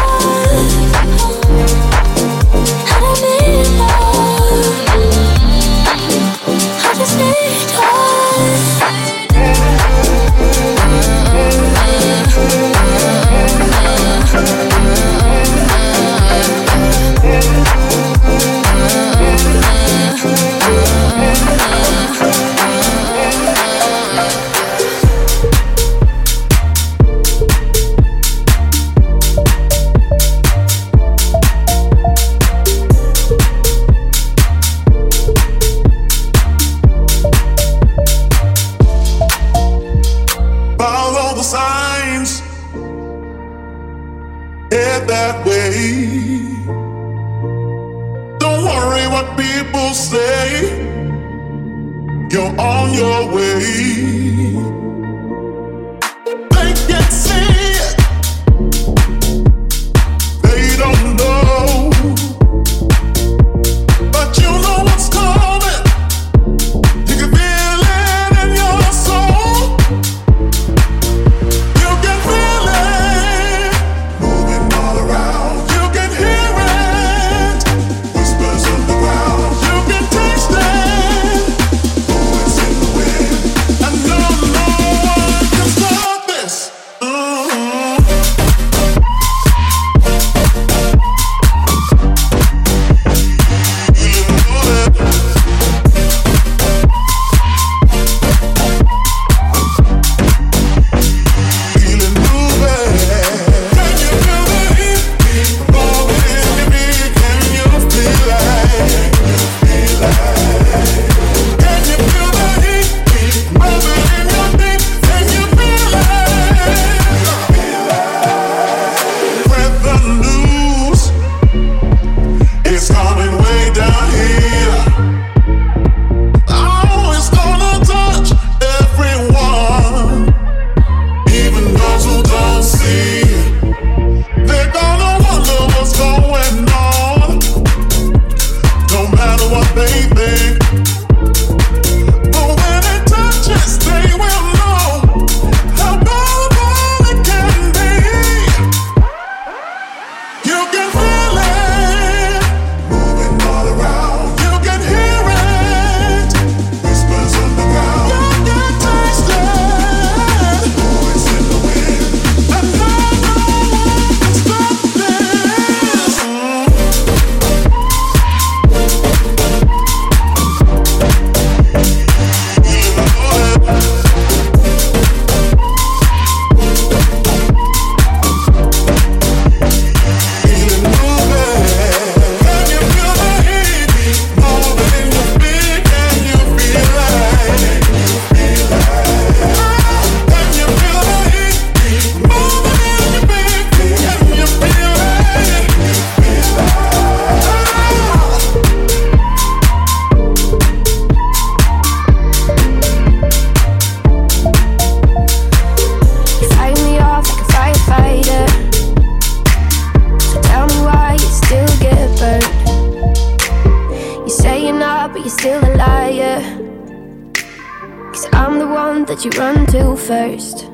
one 218.24 219.04
that 219.04 219.24
you 219.24 219.30
run 219.32 219.66
to 219.66 219.94
first. 219.96 220.70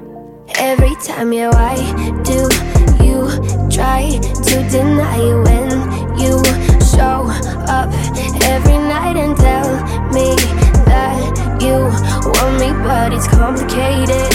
Every 0.58 0.94
time, 1.02 1.32
yeah, 1.32 1.50
why 1.50 1.74
do 2.22 2.38
you 3.02 3.26
try 3.68 4.10
to 4.46 4.56
deny 4.70 5.18
it 5.18 5.38
when 5.46 5.68
you 6.22 6.38
show 6.94 7.26
up 7.66 7.90
every 8.46 8.78
night 8.78 9.16
and 9.16 9.36
tell 9.36 9.70
me 10.14 10.36
that 10.86 11.34
you 11.60 11.78
want 12.30 12.54
me? 12.60 12.70
But 12.86 13.12
it's 13.12 13.26
complicated, 13.26 14.32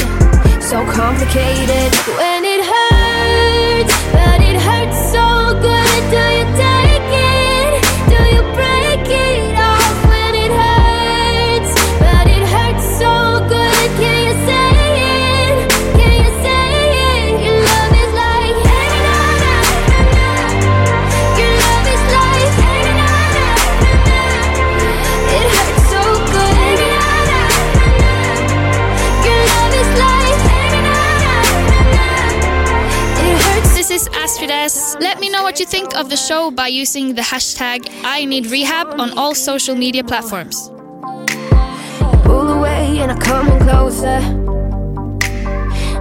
so 0.61 0.83
complicated 0.91 1.89
when 2.19 2.43
it 2.43 2.61
hurts, 2.71 3.95
but 4.11 4.46
This 34.27 34.35
is 34.35 34.41
Astrid 34.41 34.51
S. 34.51 34.97
Let 34.99 35.21
me 35.21 35.29
know 35.29 35.41
what 35.41 35.57
you 35.57 35.65
think 35.65 35.95
of 35.95 36.09
the 36.09 36.17
show 36.17 36.51
by 36.51 36.67
using 36.67 37.15
the 37.15 37.21
hashtag 37.21 37.87
I 38.03 38.25
need 38.25 38.47
rehab 38.47 38.99
on 38.99 39.17
all 39.17 39.33
social 39.33 39.73
media 39.73 40.03
platforms. 40.03 40.67
pull 42.25 42.49
away 42.57 42.99
and 42.99 43.09
I'm 43.09 43.19
coming 43.19 43.57
closer. 43.61 44.19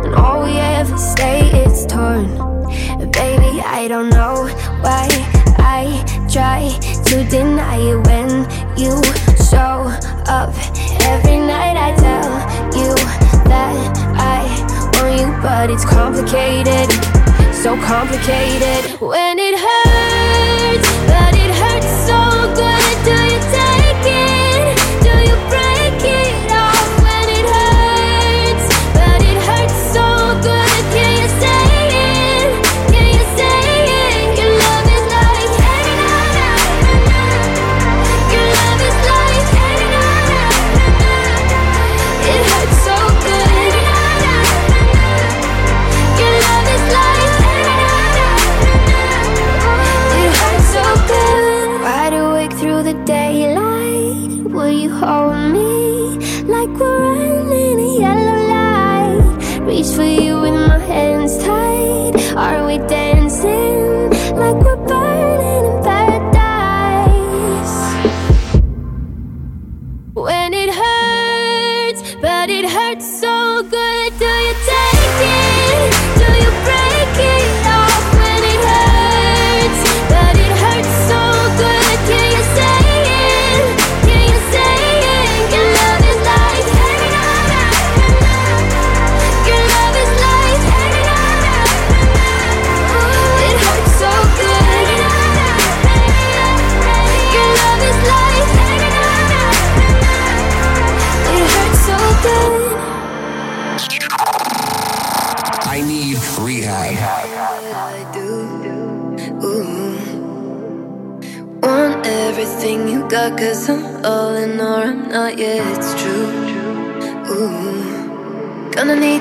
And 0.03 0.15
all 0.17 0.43
we 0.43 0.59
ever 0.59 0.99
stay 0.99 1.43
is 1.67 1.87
torn. 1.87 2.27
Baby, 3.13 3.63
I 3.63 3.87
don't 3.87 4.11
know 4.11 4.49
why 4.83 5.07
I 5.59 6.03
try 6.29 6.77
to 7.05 7.23
deny 7.31 7.77
it 7.77 7.99
when 8.09 8.29
you 8.77 9.01
show 9.51 9.87
up. 10.27 10.53
Every 11.15 11.39
night 11.39 11.77
I 11.77 11.95
tell 11.95 12.31
you 12.75 12.93
that 13.47 13.77
I 14.19 14.43
want 14.99 15.21
you, 15.21 15.29
but 15.41 15.71
it's 15.71 15.85
complicated. 15.85 17.16
So 17.67 17.77
complicated. 17.79 19.01
When 19.01 19.41
it 19.41 19.59
hurts, 19.59 20.06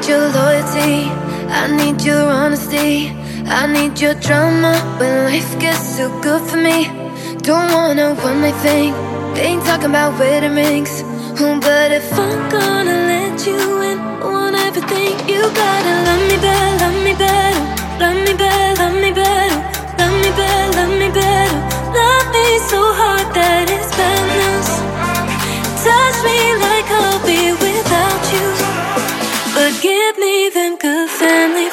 your 0.08 0.30
loyalty, 0.30 1.10
I 1.50 1.68
need 1.76 2.02
your 2.02 2.22
honesty, 2.22 3.10
I 3.48 3.66
need 3.66 4.00
your 4.00 4.14
drama 4.16 4.74
when 5.00 5.26
life 5.26 5.60
gets 5.60 5.98
too 5.98 6.10
good 6.22 6.42
for 6.50 6.58
me. 6.58 6.86
Don't 7.42 7.72
wanna 7.74 8.14
one 8.16 8.42
night 8.42 8.56
thing, 8.62 8.94
they 9.34 9.48
ain't 9.52 9.64
talking 9.64 9.90
about 9.90 10.20
wedding 10.20 10.56
rings. 10.56 11.02
Ooh, 11.42 11.60
but 11.60 11.92
if 11.92 12.08
I'm 12.14 12.50
gonna 12.50 12.98
let 13.14 13.48
you 13.48 13.58
in, 13.90 13.98
I 13.98 14.26
want 14.26 14.56
everything 14.56 15.14
you 15.28 15.42
gotta 15.42 15.94
love 16.08 16.24
me 16.30 16.38
better, 16.38 16.78
love 16.84 16.98
me 17.04 17.14
better, 17.14 17.60
love 18.02 18.18
me 18.26 18.34
better, 18.34 18.82
love 18.82 18.96
me 19.02 19.12
better, 19.12 19.56
love 20.00 20.16
me 20.24 20.32
better, 20.40 20.68
love 20.78 20.94
me 21.02 21.10
better, 21.20 21.58
love 21.98 22.26
me 22.36 22.46
so 22.72 22.80
hard 23.00 23.28
that 23.34 23.66
it's 23.76 23.92
madness. 23.98 24.70
Touch 25.86 26.18
me 26.28 26.40
like 26.66 26.88
I'll 27.02 27.22
be 27.26 27.42
without 27.66 28.24
you, 28.34 28.46
them 31.20 31.65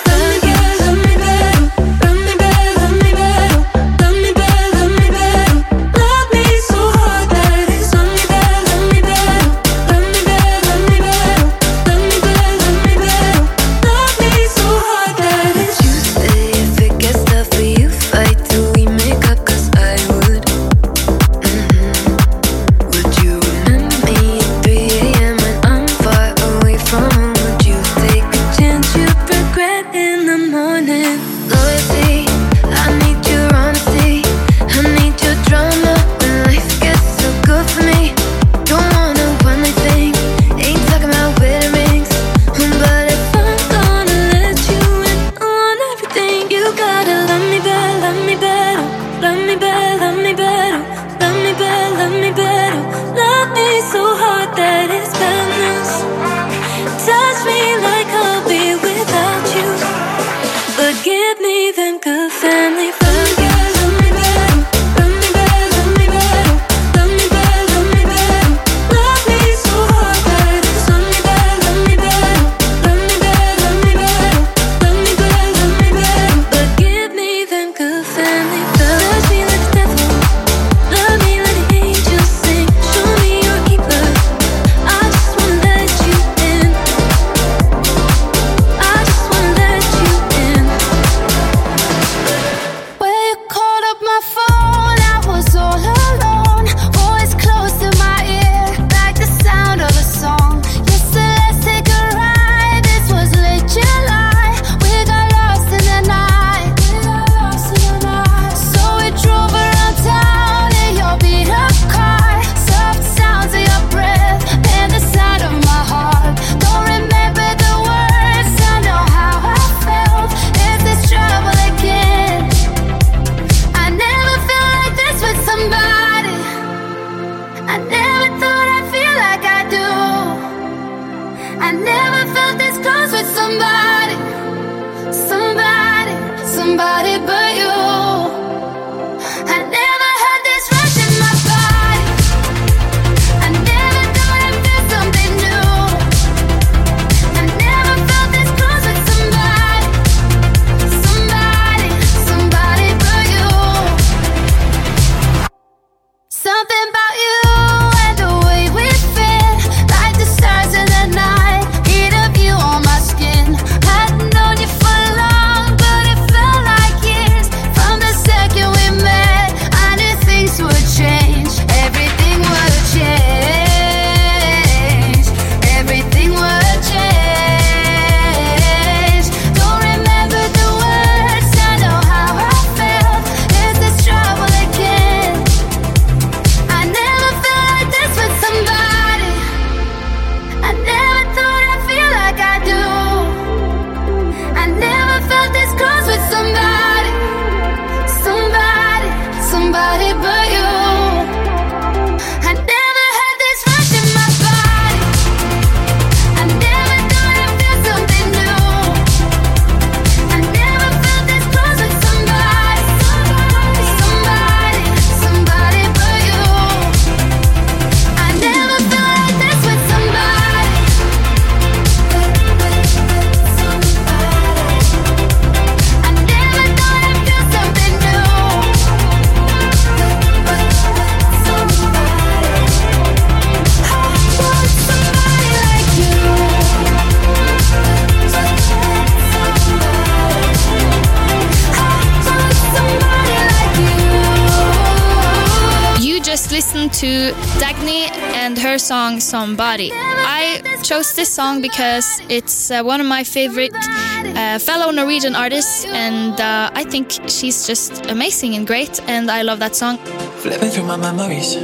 to 247.02 247.32
Dagny 247.58 248.06
and 248.42 248.56
her 248.56 248.78
song 248.78 249.18
Somebody. 249.18 249.90
I 249.92 250.62
chose 250.84 251.14
this 251.14 251.34
song 251.34 251.60
because 251.60 252.22
it's 252.28 252.70
uh, 252.70 252.84
one 252.84 253.00
of 253.00 253.08
my 253.08 253.24
favorite 253.24 253.74
uh, 253.74 254.60
fellow 254.60 254.92
Norwegian 254.92 255.34
artists, 255.34 255.84
and 255.84 256.40
uh, 256.40 256.70
I 256.72 256.84
think 256.84 257.10
she's 257.26 257.66
just 257.66 258.06
amazing 258.06 258.54
and 258.54 258.64
great, 258.68 259.00
and 259.08 259.32
I 259.32 259.42
love 259.42 259.58
that 259.58 259.74
song. 259.74 259.98
Flipping 260.44 260.70
through 260.70 260.86
my 260.86 260.96
memories. 260.96 261.56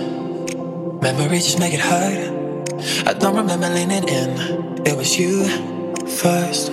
Memories 1.01 1.45
just 1.45 1.61
make 1.61 1.73
it 1.73 1.85
hard. 1.93 2.19
I 3.07 3.13
don't 3.13 3.37
remember 3.37 3.69
leaning 3.69 4.09
in. 4.09 4.31
It 4.85 4.97
was 4.97 5.17
you 5.17 5.45
first. 6.19 6.73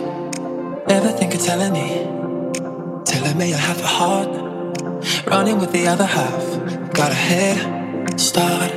Never 0.87 1.09
think 1.09 1.35
of 1.35 1.41
telling 1.41 1.71
me. 1.71 2.01
Telling 3.05 3.37
me 3.37 3.53
I 3.53 3.57
have 3.57 3.79
a 3.79 3.91
heart. 3.99 4.29
Running 5.27 5.59
with 5.59 5.71
the 5.71 5.85
other 5.85 6.07
half. 6.07 6.41
Got 6.95 7.11
a 7.11 7.21
head 7.29 7.84
start. 8.17 8.71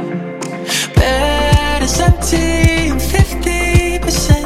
Bed 0.95 1.83
is 1.83 2.01
empty 2.01 2.91
and 2.91 3.01
50% 3.01 4.45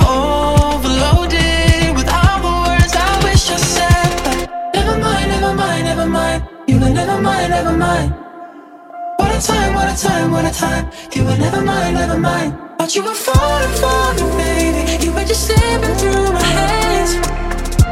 overloaded 0.00 1.96
the 1.96 2.22
words 2.44 2.94
I 2.96 3.20
wish 3.24 3.50
I 3.50 3.58
said. 3.58 4.48
Never 4.74 4.98
mind, 4.98 5.28
never 5.30 5.54
mind, 5.54 5.84
never 5.84 6.06
mind. 6.06 6.44
You 6.68 6.80
were 6.80 6.90
never 6.90 7.20
mind, 7.20 7.50
never 7.50 7.72
mind. 7.76 8.14
What 9.18 9.32
a 9.36 9.40
time, 9.46 9.74
what 9.74 9.88
a 9.92 9.96
time, 10.00 10.30
what 10.32 10.44
a 10.44 10.52
time. 10.52 10.90
You 11.14 11.24
were 11.24 11.36
never 11.38 11.62
mind, 11.62 11.94
never 11.96 12.18
mind. 12.18 12.58
But 12.78 12.94
you 12.96 13.04
were 13.04 13.14
falling 13.14 13.74
for 13.80 14.14
me, 14.14 14.36
baby. 14.38 15.04
You 15.06 15.12
were 15.12 15.24
just 15.24 15.46
slipping 15.48 15.94
through 15.96 16.32
my 16.32 16.42
hands. 16.42 17.14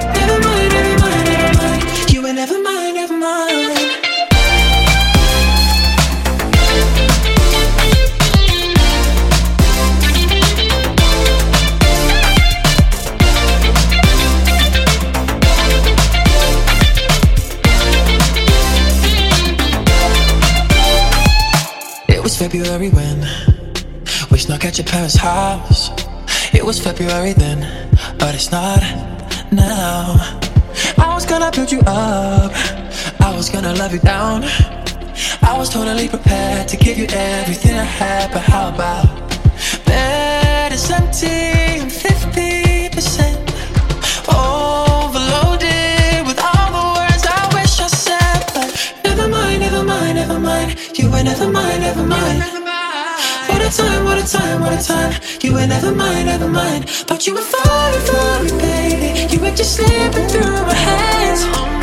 Never 0.02 0.38
mind, 0.46 0.72
never 0.72 1.00
mind, 1.02 1.24
never 1.28 1.58
mind. 1.58 2.12
You 2.12 2.22
were 2.22 2.32
never 2.32 2.62
mind, 2.62 2.94
never 2.96 3.16
mind. 3.18 3.65
February 22.46 22.90
when 22.90 23.18
we 24.30 24.38
snuck 24.38 24.64
at 24.64 24.78
your 24.78 24.86
parents' 24.86 25.16
house. 25.16 25.90
It 26.54 26.64
was 26.64 26.78
February 26.78 27.32
then, 27.32 27.58
but 28.20 28.36
it's 28.36 28.52
not 28.52 28.78
now. 29.50 30.14
I 30.96 31.10
was 31.12 31.26
gonna 31.26 31.50
build 31.50 31.72
you 31.72 31.80
up, 31.80 32.52
I 33.20 33.34
was 33.34 33.50
gonna 33.50 33.74
love 33.74 33.92
you 33.92 33.98
down. 33.98 34.44
I 35.42 35.54
was 35.58 35.68
totally 35.70 36.08
prepared 36.08 36.68
to 36.68 36.76
give 36.76 36.96
you 36.96 37.08
everything 37.10 37.74
I 37.74 37.82
had, 37.82 38.30
but 38.32 38.42
how 38.42 38.68
about 38.68 39.08
bed 39.84 40.72
is 40.72 40.88
empty 40.88 41.55
time. 54.74 55.12
You 55.42 55.54
were 55.54 55.66
never 55.66 55.94
mine, 55.94 56.26
never 56.26 56.48
mind. 56.48 56.86
But 57.06 57.26
you 57.26 57.34
were 57.34 57.48
for 58.08 58.42
me, 58.42 58.50
baby. 58.58 59.32
You 59.32 59.40
were 59.40 59.54
just 59.54 59.76
slipping 59.76 60.26
through 60.28 60.66
my 60.66 60.74
hands. 60.74 61.75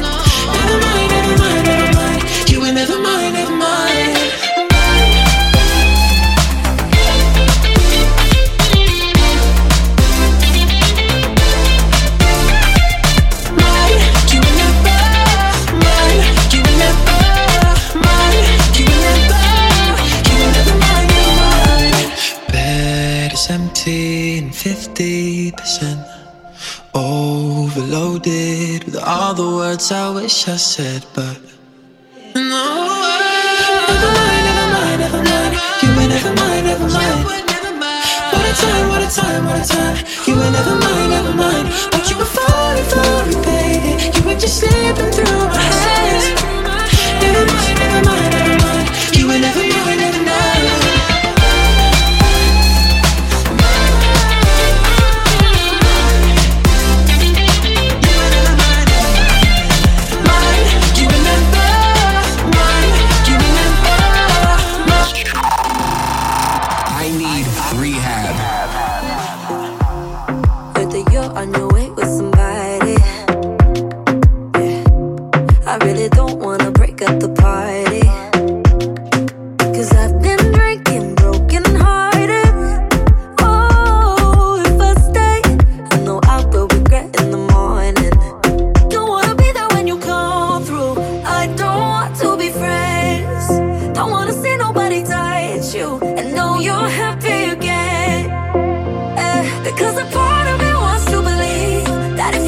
I 29.93 30.09
wish 30.09 30.47
I 30.47 30.55
said, 30.55 31.05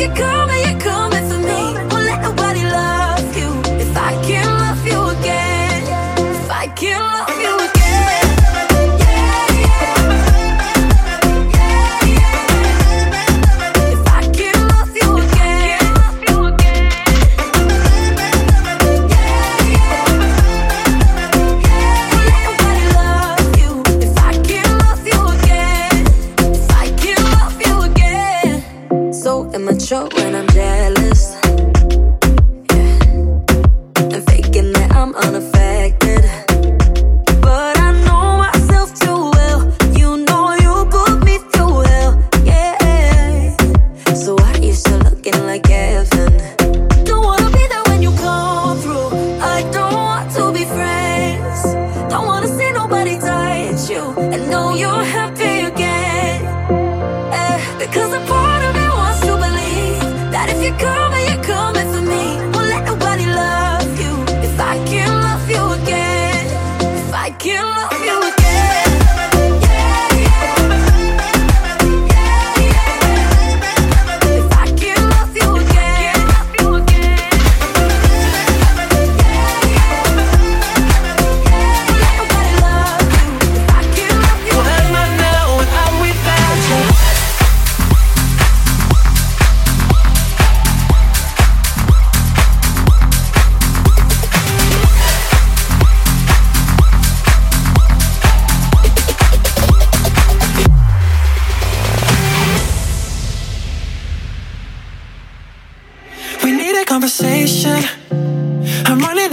you 0.06 0.14
go. 0.14 0.45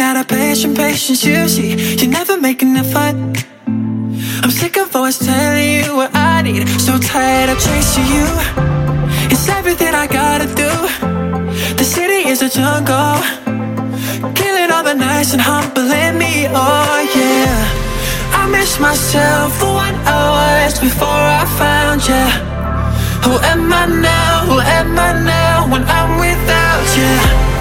Out 0.02 0.16
of 0.16 0.26
patience, 0.26 0.76
patience. 0.76 1.24
You 1.24 1.48
see, 1.48 1.94
you 1.94 2.08
never 2.08 2.36
make 2.36 2.60
an 2.60 2.76
effort. 2.76 3.14
I'm 4.42 4.50
sick 4.50 4.76
of 4.76 4.96
always 4.96 5.16
telling 5.16 5.70
you 5.76 5.94
what 5.94 6.10
I 6.12 6.42
need. 6.42 6.66
So 6.80 6.98
tired 6.98 7.48
of 7.50 7.58
chasing 7.66 8.08
you. 8.16 8.26
It's 9.30 9.48
everything 9.48 9.94
I 9.94 10.08
gotta 10.08 10.48
do. 10.62 10.72
The 11.76 11.84
city 11.84 12.28
is 12.28 12.42
a 12.42 12.50
jungle. 12.50 13.14
Killing 14.34 14.72
all 14.72 14.82
the 14.82 14.94
nice 14.94 15.34
and 15.34 15.40
humbling 15.40 16.18
me. 16.18 16.48
Oh 16.50 16.98
yeah. 17.14 17.54
I 18.40 18.48
miss 18.50 18.80
myself 18.80 19.56
for 19.58 19.72
what 19.72 19.94
I 20.18 20.22
was 20.36 20.80
before 20.80 21.24
I 21.42 21.44
found 21.62 22.00
you. 22.10 22.26
Who 23.24 23.34
am 23.52 23.72
I 23.72 23.86
now? 23.86 24.46
Who 24.48 24.58
am 24.58 24.98
I 24.98 25.10
now 25.22 25.70
when 25.70 25.84
I'm 25.84 26.18
without 26.18 26.86
you? 26.98 27.51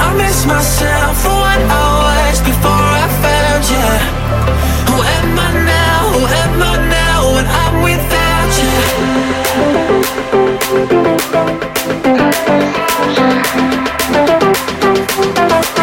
I 0.00 0.14
miss 0.16 0.46
myself 0.46 1.22
for 1.22 1.36
what 1.44 1.60
I 1.60 1.86
was 2.04 2.40
before 2.40 2.86
I 3.02 3.06
found 3.24 3.62
you. 3.72 3.88
Who 4.90 4.96
am 5.16 5.38
I 5.38 5.48
now? 5.74 5.98
Who 6.14 6.22
am 6.42 6.62
I 6.62 6.74
now 6.98 7.18
when 7.34 7.46
I'm 7.62 7.74
without 7.82 8.50
you? 8.62 8.76
When 15.18 15.77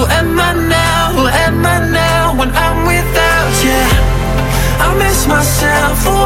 Who 0.00 0.06
am 0.06 0.40
I 0.40 0.54
now? 0.54 1.12
Who 1.12 1.26
am 1.26 1.66
I 1.66 1.78
now 1.92 2.34
when 2.34 2.50
I'm 2.52 2.86
without 2.86 3.52
you? 3.62 3.82
I 4.80 4.96
miss 4.96 5.26
myself 5.26 6.19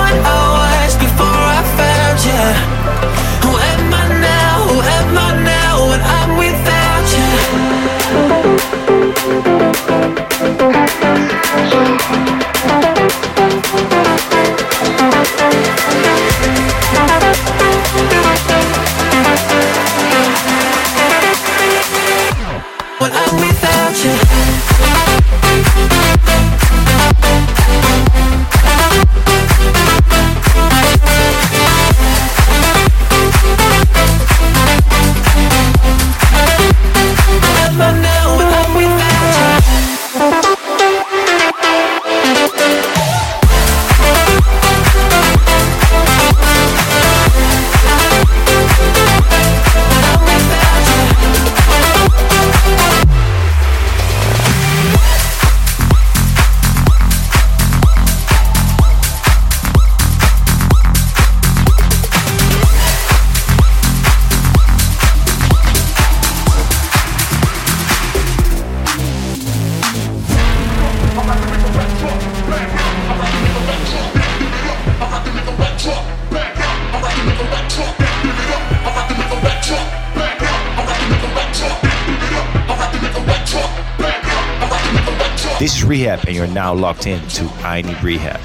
now 86.54 86.72
locked 86.72 87.06
in 87.08 87.20
to 87.28 87.44
I 87.64 87.82
Need 87.82 88.00
Rehab. 88.02 88.43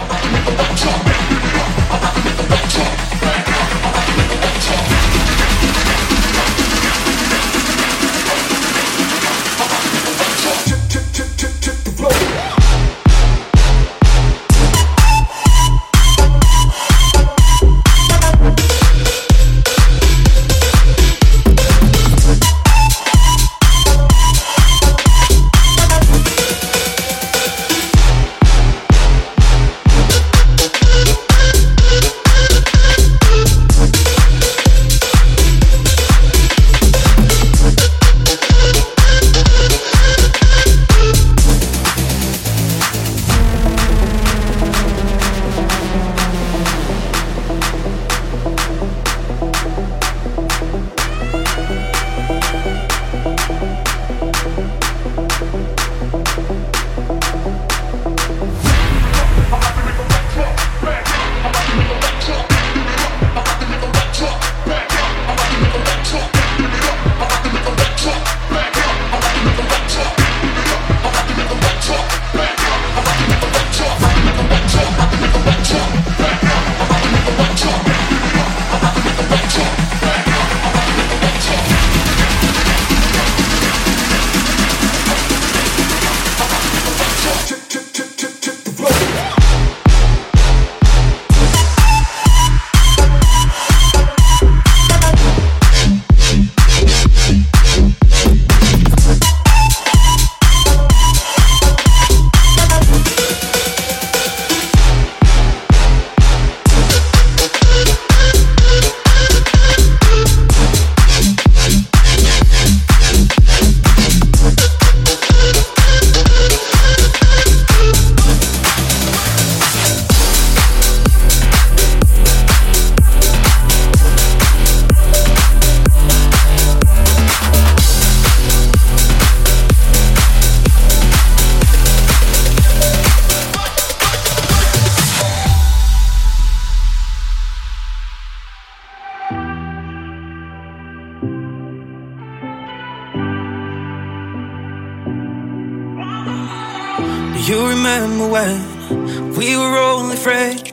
Remember 147.99 148.27
when 148.29 149.35
we 149.35 149.57
were 149.57 149.77
only 149.77 150.15
friends? 150.15 150.63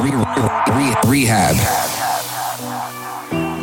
Re- 0.00 0.24
re- 0.76 0.96
rehab. 1.06 1.56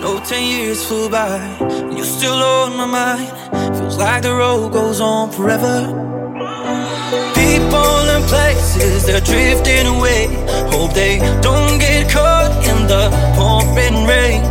No, 0.02 0.20
ten 0.20 0.44
years 0.44 0.86
flew 0.86 1.10
by, 1.10 1.38
and 1.60 1.98
you're 1.98 2.06
still 2.06 2.34
on 2.34 2.78
my 2.78 2.86
mind. 2.86 3.78
Feels 3.78 3.98
like 3.98 4.22
the 4.22 4.34
road 4.34 4.74
goes 4.74 5.02
on 5.02 5.32
forever. 5.32 5.78
People 7.34 7.96
and 8.14 8.24
places, 8.26 9.06
they're 9.06 9.22
drifting 9.22 9.88
away. 9.88 10.28
Hope 10.70 10.94
they 10.94 11.18
don't 11.42 11.80
get 11.80 12.12
caught 12.12 12.52
in 12.70 12.88
the 12.88 13.10
pouring 13.36 14.06
rain. 14.06 14.42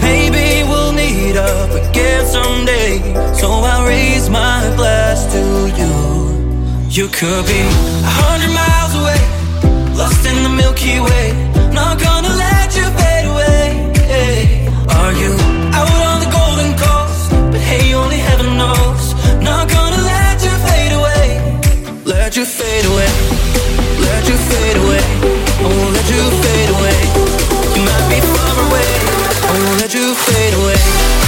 Maybe 0.00 0.66
we'll 0.68 0.92
meet 0.92 1.36
up 1.36 1.70
again 1.70 2.24
someday. 2.26 2.98
So 3.34 3.48
I 3.50 3.86
raise 3.86 4.30
my 4.30 4.72
glass 4.76 5.30
to 5.34 5.42
you. 5.78 5.99
You 6.90 7.06
could 7.06 7.46
be 7.46 7.60
a 8.02 8.12
hundred 8.18 8.50
miles 8.50 8.94
away, 8.98 9.22
lost 9.94 10.26
in 10.26 10.42
the 10.42 10.48
Milky 10.48 10.98
Way. 10.98 11.30
Not 11.70 12.00
gonna 12.02 12.34
let 12.34 12.74
you 12.74 12.82
fade 12.98 13.26
away. 13.30 13.86
Are 14.98 15.12
you 15.14 15.30
out 15.70 15.98
on 16.10 16.18
the 16.18 16.30
golden 16.34 16.74
coast? 16.74 17.30
But 17.52 17.60
hey, 17.60 17.94
only 17.94 18.18
heaven 18.18 18.58
knows. 18.58 19.14
Not 19.38 19.70
gonna 19.70 20.02
let 20.02 20.42
you 20.42 20.50
fade 20.66 20.92
away. 20.98 21.24
Let 22.04 22.36
you 22.36 22.44
fade 22.44 22.84
away. 22.84 23.10
Let 24.02 24.26
you 24.26 24.36
fade 24.50 24.78
away. 24.82 25.04
Oh, 25.62 25.94
let 25.94 26.06
you 26.10 26.22
fade 26.42 26.70
away. 26.74 26.98
You 27.78 27.82
might 27.86 28.06
be 28.10 28.18
far 28.34 28.54
away. 28.66 28.90
Oh, 29.46 29.78
let 29.78 29.94
you 29.94 30.12
fade 30.26 30.54
away. 30.58 31.19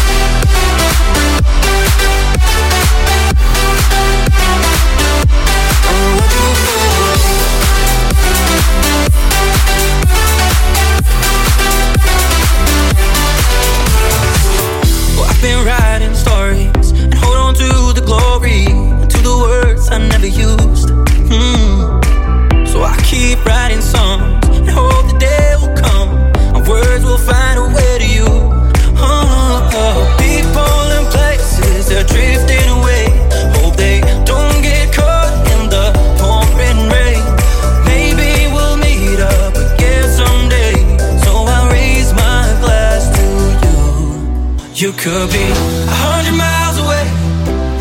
Could 45.02 45.32
be 45.32 45.42
a 45.42 45.96
hundred 46.06 46.36
miles 46.38 46.78
away, 46.78 47.06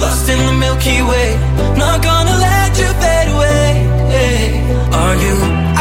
lost 0.02 0.28
in 0.28 0.40
the 0.48 0.54
Milky 0.54 1.04
Way. 1.04 1.38
Not 1.78 2.02
gonna 2.02 2.36
let 2.50 2.72
you 2.82 2.90
fade 2.98 3.30
away. 3.38 3.68
Are 5.02 5.16
you 5.26 5.36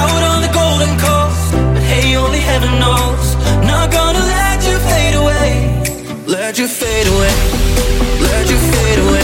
out 0.05 0.23
on 0.33 0.39
the 0.45 0.53
golden 0.53 0.93
coast? 0.99 1.45
But 1.73 1.83
hey, 1.83 2.15
only 2.17 2.41
heaven 2.41 2.73
knows. 2.79 3.27
Not 3.65 3.91
gonna 3.91 4.25
let 4.37 4.59
you 4.69 4.77
fade 4.91 5.15
away. 5.23 5.49
Let 6.27 6.59
you 6.59 6.69
fade 6.69 7.09
away. 7.15 7.35
Let 8.29 8.45
you 8.51 8.59
fade 8.73 8.99
away. 9.07 9.20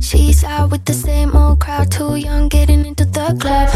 She's 0.00 0.44
out 0.44 0.70
with 0.70 0.84
the 0.84 0.92
same 0.92 1.34
old 1.34 1.58
crowd, 1.58 1.90
too 1.90 2.14
young, 2.14 2.48
getting 2.48 2.86
into 2.86 3.04
the 3.04 3.36
club. 3.40 3.68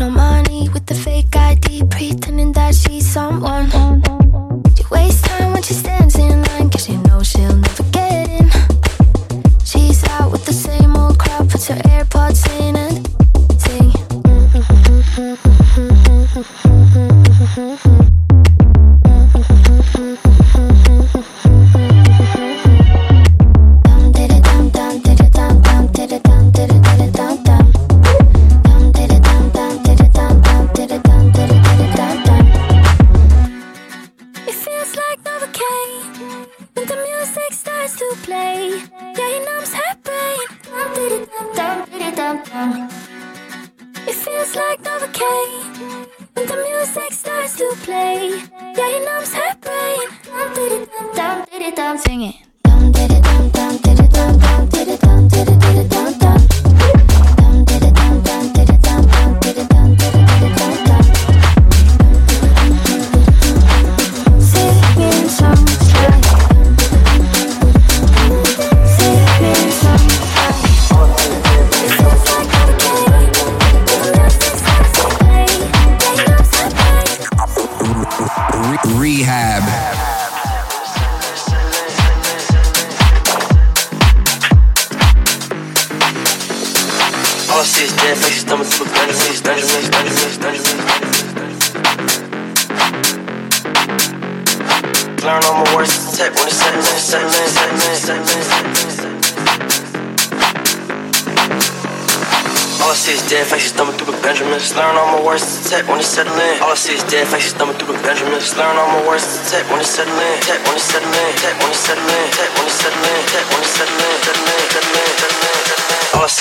No 0.00 0.08
money 0.08 0.70
with 0.72 0.86
the 0.86 0.94
fake 0.94 1.36
ID, 1.36 1.84
pretending 1.90 2.52
that 2.52 2.74
she's 2.74 3.06
someone. 3.06 3.73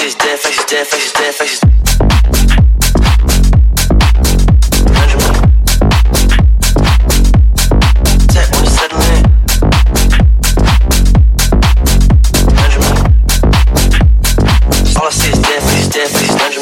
Is 0.01 0.15
dead 0.15 0.39
faces, 0.39 0.65
dead 0.65 0.87
faces, 0.87 1.13
dead 1.13 1.33
faces. 1.33 1.59
All 14.97 15.05
I 15.05 15.11
see 15.11 15.31
is 15.31 15.39
dead 15.39 15.61
faces, 15.61 15.89
dead 15.89 16.09
faces. 16.09 16.52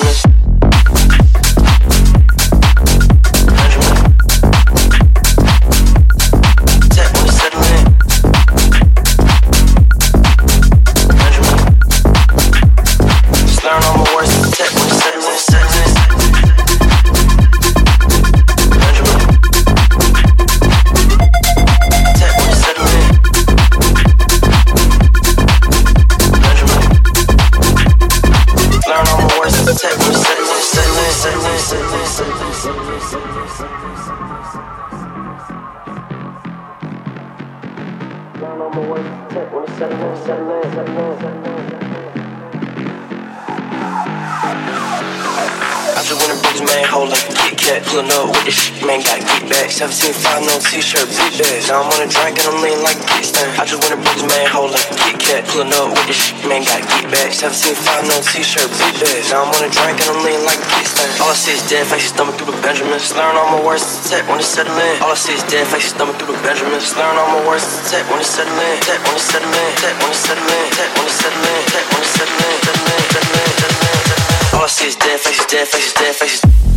Now 51.72 51.88
I'm 51.88 51.96
on 51.96 52.04
a 52.04 52.10
drink 52.12 52.36
and 52.36 52.52
I'm 52.52 52.60
lean 52.60 52.84
like 52.84 53.00
a 53.00 53.24
I 53.56 53.64
just 53.64 53.80
wanna 53.80 53.96
bring 53.96 54.12
this 54.20 54.28
man 54.28 54.44
holding 54.52 54.76
Kit 55.08 55.16
Kat, 55.24 55.48
pulling 55.48 55.72
up 55.80 55.88
with 55.96 56.04
this 56.04 56.20
shit, 56.20 56.44
man, 56.44 56.68
gotta 56.68 56.84
get 56.84 57.08
back 57.08 57.32
17 57.32 57.48
5 57.48 58.12
no 58.12 58.20
t-shirt, 58.28 58.68
big 58.76 58.92
bag 59.00 59.24
Now 59.32 59.48
I'm 59.48 59.56
on 59.56 59.64
a 59.64 59.72
drink 59.72 59.96
and 60.04 60.12
I'm 60.12 60.20
lean 60.20 60.44
like 60.44 60.60
a 60.60 61.24
All 61.24 61.32
I 61.32 61.38
see 61.40 61.56
is 61.56 61.64
dead 61.72 61.88
faces 61.88 62.12
thumbing 62.12 62.36
through 62.36 62.52
the 62.52 62.60
Benjamins. 62.60 63.16
Learn 63.16 63.40
all 63.40 63.56
my 63.56 63.64
words 63.64 63.88
tech 64.04 64.28
when 64.28 64.44
it's 64.44 64.52
settling. 64.52 64.84
In 64.84 65.00
All 65.00 65.16
I 65.16 65.20
see 65.20 65.32
is 65.32 65.48
dead 65.48 65.64
faces 65.72 65.96
thumbing 65.96 66.20
through 66.20 66.36
the 66.36 66.44
Benjamins. 66.44 66.92
Learn 67.00 67.16
all 67.16 67.40
my 67.40 67.48
words 67.48 67.64
tech 67.88 68.04
when 68.12 68.20
it's 68.20 68.36
settling. 68.36 68.60
In 68.60 68.84
Tech 68.84 69.00
when 69.08 69.16
it's 69.16 69.32
settling. 69.32 69.56
In 69.56 69.80
Tech 69.80 69.96
when 70.04 70.12
it's 70.12 70.20
settling. 70.28 70.52
In 70.52 70.76
Tech 70.76 70.92
when 70.92 71.08
it's 71.08 71.16
settling. 71.24 71.56
In 71.56 71.64
Tech 71.72 71.86
when 71.88 72.04
it's 72.04 72.12
settling. 72.20 72.52
In 72.52 73.08
Settling 73.16 73.48
in, 73.48 73.64
in 73.64 74.60
All 74.60 74.68
I 74.68 74.72
see 74.76 74.92
is 74.92 75.00
dead 75.00 75.24
faces, 75.24 75.48
dead 75.48 75.72
faces, 75.72 75.96
dead 75.96 76.16
faces 76.20 76.71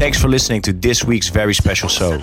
Thanks 0.00 0.18
for 0.18 0.28
listening 0.28 0.62
to 0.62 0.72
this 0.72 1.04
week's 1.04 1.28
very 1.28 1.52
special 1.52 1.90
show. 1.90 2.18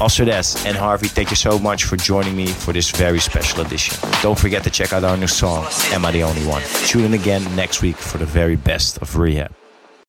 Oscar 0.00 0.28
S 0.28 0.66
and 0.66 0.76
Harvey, 0.76 1.06
thank 1.06 1.30
you 1.30 1.36
so 1.36 1.60
much 1.60 1.84
for 1.84 1.96
joining 1.96 2.34
me 2.34 2.48
for 2.48 2.72
this 2.72 2.90
very 2.90 3.20
special 3.20 3.64
edition. 3.64 3.96
Don't 4.20 4.36
forget 4.36 4.64
to 4.64 4.70
check 4.70 4.92
out 4.92 5.04
our 5.04 5.16
new 5.16 5.28
song, 5.28 5.64
Am 5.92 6.04
I 6.04 6.10
the 6.10 6.24
Only 6.24 6.44
One? 6.44 6.62
Tune 6.86 7.04
in 7.04 7.14
again 7.14 7.44
next 7.54 7.82
week 7.82 7.94
for 7.94 8.18
the 8.18 8.26
very 8.26 8.56
best 8.56 8.98
of 8.98 9.16
Rehab. 9.16 9.59